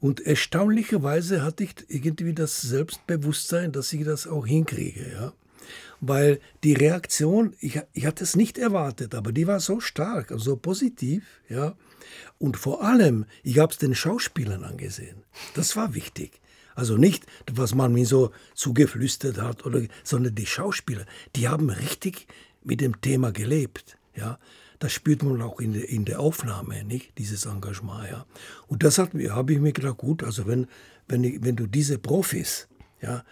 [0.01, 5.11] und erstaunlicherweise hatte ich irgendwie das Selbstbewusstsein, dass ich das auch hinkriege.
[5.13, 5.33] Ja?
[6.01, 10.55] Weil die Reaktion, ich, ich hatte es nicht erwartet, aber die war so stark, so
[10.55, 11.41] positiv.
[11.49, 11.75] Ja?
[12.37, 15.23] Und vor allem, ich habe es den Schauspielern angesehen.
[15.55, 16.39] Das war wichtig.
[16.75, 21.05] Also nicht, was man mir so zugeflüstert hat, oder, sondern die Schauspieler,
[21.35, 22.27] die haben richtig
[22.63, 23.97] mit dem Thema gelebt.
[24.15, 24.39] Ja?
[24.79, 27.17] Das spürt man auch in der, in der Aufnahme, nicht?
[27.17, 28.09] Dieses Engagement.
[28.09, 28.25] Ja?
[28.67, 30.67] Und das habe ich mir gedacht, gut, also wenn,
[31.09, 32.69] wenn, wenn du diese Profis
[33.01, 33.25] ja,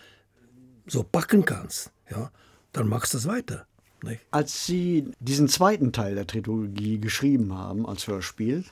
[0.86, 2.32] so packen kannst, ja,
[2.73, 3.65] dann machst du das weiter.
[4.03, 4.22] Nicht?
[4.31, 8.64] Als Sie diesen zweiten Teil der Trilogie geschrieben haben als Hörspiel,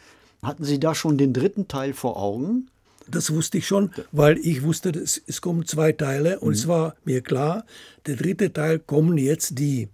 [0.43, 2.69] hatten Sie da schon den dritten Teil vor Augen?
[3.07, 6.53] Das wusste ich schon, weil ich wusste, es, es kommen zwei Teile und mhm.
[6.53, 7.65] es war mir klar,
[8.05, 9.89] der dritte Teil kommen jetzt die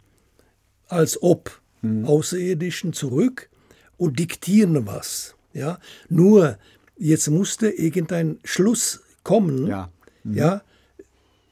[0.87, 2.05] als ob mhm.
[2.05, 3.49] Außerirdischen zurück
[3.97, 5.35] und diktieren was.
[5.53, 5.79] Ja?
[6.09, 6.57] Nur
[6.97, 9.67] jetzt musste irgendein Schluss kommen.
[9.67, 9.91] Ja.
[10.23, 10.33] Mhm.
[10.33, 10.61] ja?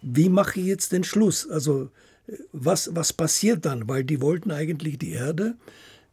[0.02, 1.50] Wie mache ich jetzt den Schluss?
[1.50, 1.90] Also
[2.52, 3.88] was, was passiert dann?
[3.88, 5.56] Weil die wollten eigentlich die Erde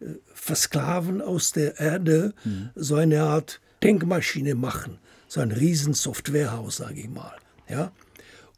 [0.01, 2.71] äh, versklaven aus der Erde, mhm.
[2.75, 4.99] so eine Art Denkmaschine machen,
[5.29, 7.37] so ein riesen Softwarehaus, sage ich mal.
[7.69, 7.93] Ja?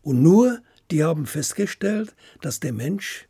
[0.02, 0.60] Und nur
[0.90, 3.28] die haben festgestellt, dass der Mensch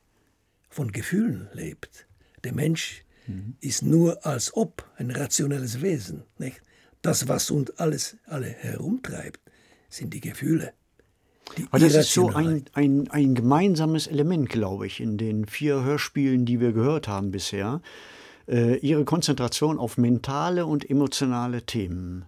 [0.68, 2.06] von Gefühlen lebt.
[2.44, 3.56] Der Mensch mhm.
[3.60, 6.22] ist nur als ob ein rationelles Wesen.
[6.38, 6.62] Nicht?
[7.02, 9.40] Das, was uns alles alle herumtreibt,
[9.88, 10.72] sind die Gefühle.
[11.70, 16.44] Aber das ist so ein, ein, ein gemeinsames Element, glaube ich, in den vier Hörspielen,
[16.44, 17.80] die wir gehört haben bisher.
[18.46, 22.24] Äh, ihre Konzentration auf mentale und emotionale Themen.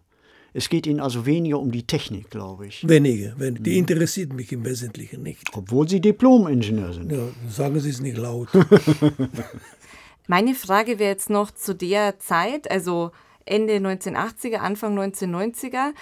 [0.53, 2.87] Es geht Ihnen also weniger um die Technik, glaube ich.
[2.89, 3.35] Weniger.
[3.39, 5.49] Die interessiert mich im Wesentlichen nicht.
[5.55, 7.13] Obwohl Sie Diplom-Ingenieur sind.
[7.13, 8.49] Ja, sagen Sie es nicht laut.
[10.27, 13.13] Meine Frage wäre jetzt noch zu der Zeit, also
[13.45, 15.93] Ende 1980er, Anfang 1990er.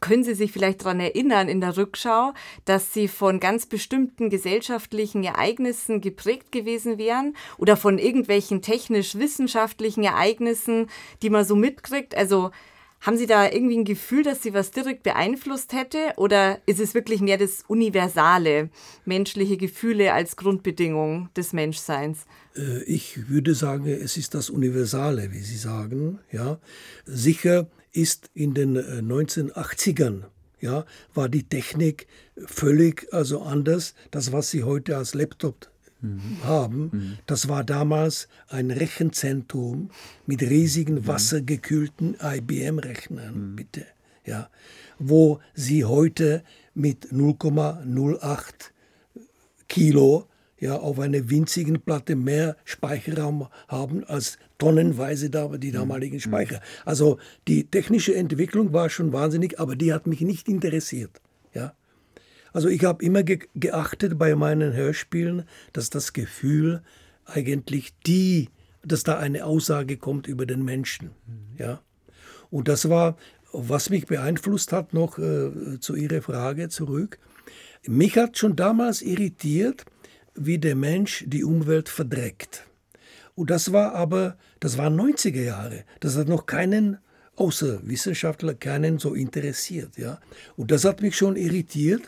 [0.00, 2.32] Können Sie sich vielleicht daran erinnern in der Rückschau,
[2.64, 10.88] dass Sie von ganz bestimmten gesellschaftlichen Ereignissen geprägt gewesen wären oder von irgendwelchen technisch-wissenschaftlichen Ereignissen,
[11.22, 12.16] die man so mitkriegt?
[12.16, 12.50] Also
[13.00, 15.98] haben Sie da irgendwie ein Gefühl, dass Sie was direkt beeinflusst hätte?
[16.16, 18.68] Oder ist es wirklich mehr das Universale,
[19.06, 22.26] menschliche Gefühle als Grundbedingung des Menschseins?
[22.56, 26.18] Äh, ich würde sagen, es ist das Universale, wie Sie sagen.
[26.30, 26.58] Ja,
[27.06, 30.26] sicher ist in den 1980ern, äh,
[30.60, 30.84] ja,
[31.14, 32.06] war die Technik
[32.36, 33.94] völlig also anders.
[34.10, 36.38] Das, was Sie heute als Laptop mhm.
[36.44, 37.18] haben, mhm.
[37.26, 39.90] das war damals ein Rechenzentrum
[40.26, 41.06] mit riesigen mhm.
[41.06, 43.56] wassergekühlten IBM-Rechnern, mhm.
[43.56, 43.86] bitte,
[44.24, 44.50] ja,
[44.98, 46.42] wo Sie heute
[46.74, 48.70] mit 0,08
[49.68, 50.26] Kilo
[50.58, 56.20] ja, auf einer winzigen Platte mehr Speicherraum haben als tonnenweise da, die damaligen Mhm.
[56.20, 56.60] Speicher.
[56.84, 57.18] Also
[57.48, 61.20] die technische Entwicklung war schon wahnsinnig, aber die hat mich nicht interessiert.
[61.52, 61.74] Ja.
[62.52, 66.82] Also ich habe immer ge geachtet bei meinen Hörspielen, dass das Gefühl
[67.24, 68.50] eigentlich die,
[68.84, 71.10] dass da eine Aussage kommt über den Menschen.
[71.58, 71.80] Ja.
[72.50, 73.16] Und das war,
[73.52, 77.18] was mich beeinflusst hat, noch äh, zu Ihrer Frage zurück.
[77.86, 79.84] Mich hat schon damals irritiert,
[80.34, 82.66] wie der Mensch die Umwelt verdreckt.
[83.34, 85.84] Und das war aber, das waren 90er Jahre.
[86.00, 86.98] Das hat noch keinen,
[87.36, 89.96] außer Wissenschaftler, keinen so interessiert.
[89.96, 90.20] Ja?
[90.56, 92.02] Und das hat mich schon irritiert.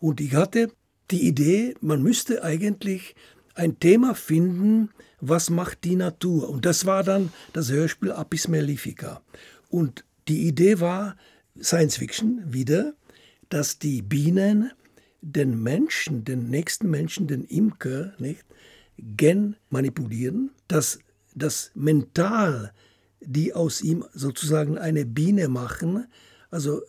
[0.00, 0.72] Und ich hatte
[1.10, 3.14] die Idee, man müsste eigentlich
[3.54, 4.90] ein Thema finden,
[5.20, 6.48] was macht die Natur.
[6.48, 9.20] Und das war dann das Hörspiel Apis Mellifica.
[9.68, 11.16] Und die Idee war
[11.60, 12.94] Science Fiction wieder,
[13.50, 14.72] dass die Bienen
[15.20, 18.46] den Menschen, den nächsten Menschen, den Imker, nicht,
[18.96, 20.98] gen manipulieren, dass
[21.40, 22.72] das mental
[23.20, 26.06] die aus ihm sozusagen eine Biene machen,
[26.50, 26.80] also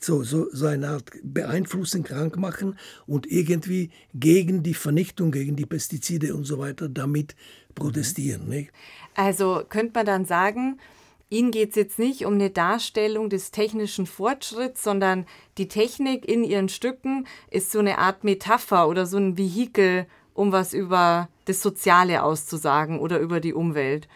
[0.00, 5.66] so, so, so eine Art beeinflussen, krank machen und irgendwie gegen die Vernichtung, gegen die
[5.66, 7.36] Pestizide und so weiter damit
[7.74, 8.48] protestieren.
[8.48, 8.72] Nicht?
[9.14, 10.78] Also könnte man dann sagen,
[11.28, 15.26] Ihnen geht es jetzt nicht um eine Darstellung des technischen Fortschritts, sondern
[15.56, 20.52] die Technik in Ihren Stücken ist so eine Art Metapher oder so ein Vehikel, um
[20.52, 24.08] was über das Soziale auszusagen oder über die Umwelt.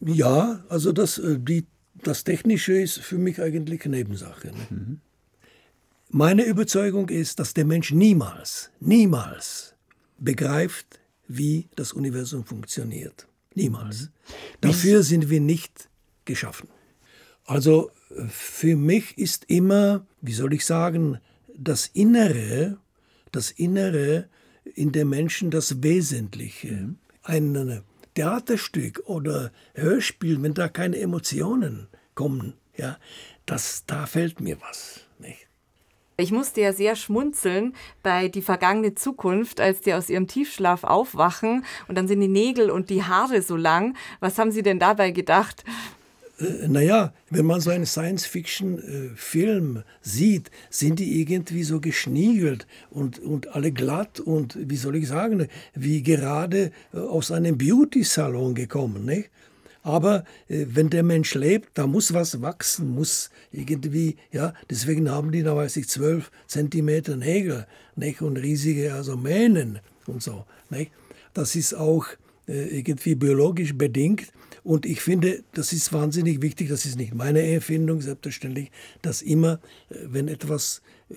[0.00, 4.48] Ja, also das, äh, die, das Technische ist für mich eigentlich Nebensache.
[4.48, 4.98] Ne?
[6.10, 9.74] Meine Überzeugung ist, dass der Mensch niemals, niemals
[10.18, 13.26] begreift, wie das Universum funktioniert.
[13.54, 14.10] Niemals.
[14.60, 15.88] Dafür sind wir nicht
[16.24, 16.68] geschaffen.
[17.46, 21.18] Also äh, für mich ist immer, wie soll ich sagen,
[21.56, 22.78] das Innere,
[23.32, 24.28] das Innere
[24.74, 26.94] in dem Menschen das Wesentliche.
[27.22, 27.82] Ein
[28.14, 32.98] Theaterstück oder Hörspiel, wenn da keine Emotionen kommen, ja,
[33.46, 35.00] das, da fällt mir was.
[35.18, 35.46] Nicht?
[36.16, 41.64] Ich musste ja sehr schmunzeln bei Die vergangene Zukunft, als die aus ihrem Tiefschlaf aufwachen
[41.88, 43.96] und dann sind die Nägel und die Haare so lang.
[44.20, 45.64] Was haben Sie denn dabei gedacht?
[46.44, 53.48] Äh, naja, wenn man so einen Science-Fiction-Film sieht, sind die irgendwie so geschniegelt und, und
[53.54, 59.04] alle glatt und, wie soll ich sagen, wie gerade äh, aus einem Beauty-Salon gekommen.
[59.04, 59.30] Nicht?
[59.82, 65.30] Aber äh, wenn der Mensch lebt, da muss was wachsen, muss irgendwie, ja, deswegen haben
[65.30, 67.66] die da, weiß ich, zwölf Zentimeter Nägel
[67.96, 68.22] nicht?
[68.22, 70.44] und riesige also Mähnen und so.
[70.70, 70.90] Nicht?
[71.34, 72.06] Das ist auch
[72.48, 74.32] äh, irgendwie biologisch bedingt.
[74.64, 78.70] Und ich finde, das ist wahnsinnig wichtig, das ist nicht meine Erfindung, selbstverständlich,
[79.02, 79.60] dass immer,
[79.90, 80.80] äh, wenn etwas
[81.10, 81.14] äh,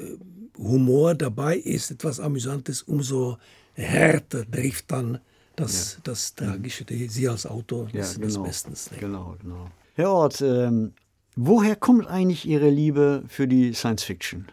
[0.58, 3.38] Humor dabei ist, etwas Amüsantes, umso
[3.74, 5.20] härter trifft dann
[5.56, 6.00] das, Ja.
[6.04, 8.44] das Tragische, Sie als Autor, Ja, das, das genau.
[8.44, 8.92] bestens.
[8.92, 9.00] nicht?
[9.00, 9.70] Genau, genau.
[9.96, 10.94] Herr Ort, ähm,
[11.36, 14.48] woher kommt eigentlich Ihre Liebe für die Science Fiction?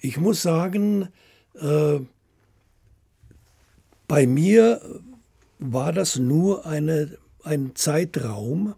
[0.00, 1.08] Ich muss sagen,
[1.54, 2.00] äh,
[4.08, 4.80] bei mir
[5.58, 8.74] war das nur eine, ein Zeitraum,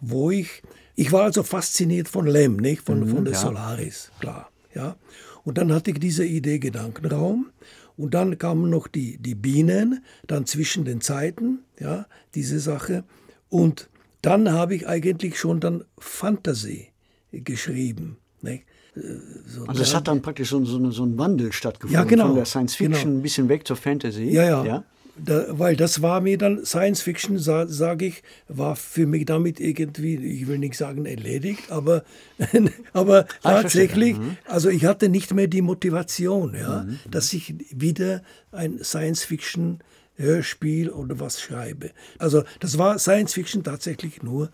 [0.00, 0.62] wo ich,
[0.94, 2.82] ich war also fasziniert von Lem, nicht?
[2.82, 3.40] Von, Mhm, von der ja.
[3.40, 4.50] Solaris, klar.
[4.74, 4.96] Ja?
[5.44, 7.50] Und dann hatte ich diese Idee Gedankenraum
[7.96, 13.04] und dann kamen noch die, die Bienen, dann zwischen den Zeiten, ja, diese Sache.
[13.48, 13.88] Und
[14.22, 16.88] dann habe ich eigentlich schon dann Fantasy
[17.32, 18.18] geschrieben.
[18.42, 18.64] Nicht?
[18.94, 19.00] Äh,
[19.46, 22.36] so Also es hat dann praktisch so, so, so ein Wandel stattgefunden Ja, genau, von
[22.36, 23.18] der Science Fiction genau.
[23.18, 24.24] ein bisschen weg zur Fantasy.
[24.30, 24.84] Ja, ja.
[25.24, 29.60] Da, weil das war mir dann, Science Fiction, sa, sage ich, war für mich damit
[29.60, 32.04] irgendwie, ich will nicht sagen erledigt, aber,
[32.92, 34.18] aber Ah, ich tatsächlich.
[34.18, 34.36] Mhm.
[34.44, 38.22] also ich hatte nicht mehr die Motivation, ja, dass ich wieder
[38.52, 39.80] ein Science Fiction
[40.16, 41.90] Hörspiel oder was schreibe.
[42.18, 44.50] Also das war Science Fiction tatsächlich nur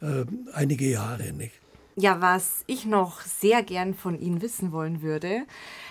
[0.00, 1.52] äh, einige Jahre, nicht?
[1.94, 5.42] Ja, was ich noch sehr gern von Ihnen wissen wollen würde.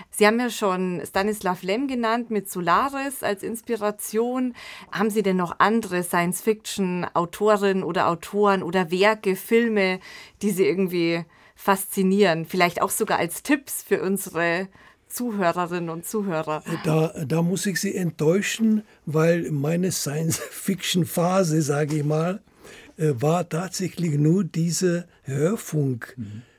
[0.09, 4.55] Sie haben ja schon Stanislav Lem genannt mit Solaris als Inspiration.
[4.91, 9.99] Haben Sie denn noch andere Science-Fiction-Autorinnen oder Autoren oder Werke, Filme,
[10.41, 11.23] die Sie irgendwie
[11.55, 12.45] faszinieren?
[12.45, 14.69] Vielleicht auch sogar als Tipps für unsere
[15.07, 16.63] Zuhörerinnen und Zuhörer.
[16.83, 22.50] Da, da muss ich Sie enttäuschen, weil meine Science-Fiction-Phase, sage ich mal, äh,
[22.97, 26.15] war tatsächlich nur diese Hörfunk.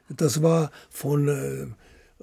[0.09, 1.67] Das war von, äh,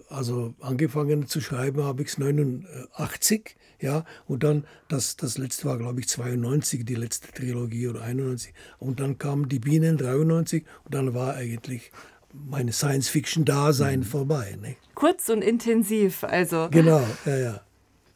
[0.09, 5.77] also angefangen zu schreiben habe ich es 89, ja, und dann das, das letzte war,
[5.77, 8.53] glaube ich, 92, die letzte Trilogie oder 91.
[8.77, 11.91] Und dann kamen die Bienen 93 und dann war eigentlich
[12.33, 14.57] meine Science-Fiction-Dasein vorbei.
[14.61, 14.75] Ne?
[14.95, 16.67] Kurz und intensiv, also.
[16.71, 17.61] Genau, ja, ja.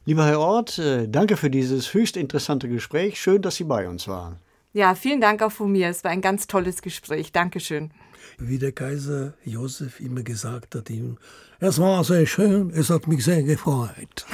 [0.05, 3.21] Lieber Herr Ort, äh, danke für dieses höchst interessante Gespräch.
[3.21, 4.37] Schön, dass Sie bei uns waren.
[4.73, 5.89] Ja, vielen Dank auch von mir.
[5.89, 7.31] Es war ein ganz tolles Gespräch.
[7.31, 7.91] Dankeschön.
[8.39, 11.19] Wie der Kaiser Josef immer gesagt hat ihm,
[11.59, 14.25] es war sehr schön, es hat mich sehr gefreut.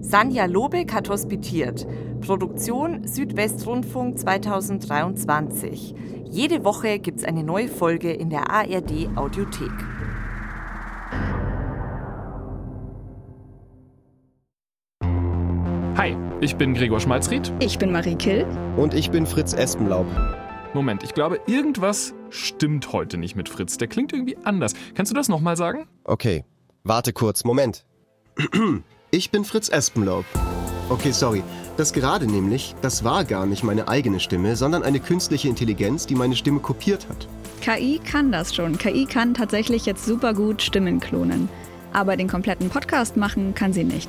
[0.00, 1.86] Sanja Lobeck hat hospitiert.
[2.20, 5.94] Produktion Südwestrundfunk 2023.
[6.30, 9.70] Jede Woche gibt es eine neue Folge in der ARD Audiothek.
[15.96, 17.52] Hi, ich bin Gregor Schmalzried.
[17.60, 18.46] Ich bin Marie Kill.
[18.76, 20.06] Und ich bin Fritz Espenlaub.
[20.72, 23.76] Moment, ich glaube, irgendwas stimmt heute nicht mit Fritz.
[23.76, 24.74] Der klingt irgendwie anders.
[24.94, 25.88] Kannst du das nochmal sagen?
[26.04, 26.44] Okay,
[26.84, 27.84] warte kurz, Moment.
[29.12, 30.24] Ich bin Fritz Espenlaub.
[30.88, 31.42] Okay, sorry.
[31.76, 36.14] Das gerade nämlich, das war gar nicht meine eigene Stimme, sondern eine künstliche Intelligenz, die
[36.14, 37.26] meine Stimme kopiert hat.
[37.60, 38.78] KI kann das schon.
[38.78, 41.48] KI kann tatsächlich jetzt super gut Stimmen klonen.
[41.92, 44.08] Aber den kompletten Podcast machen kann sie nicht.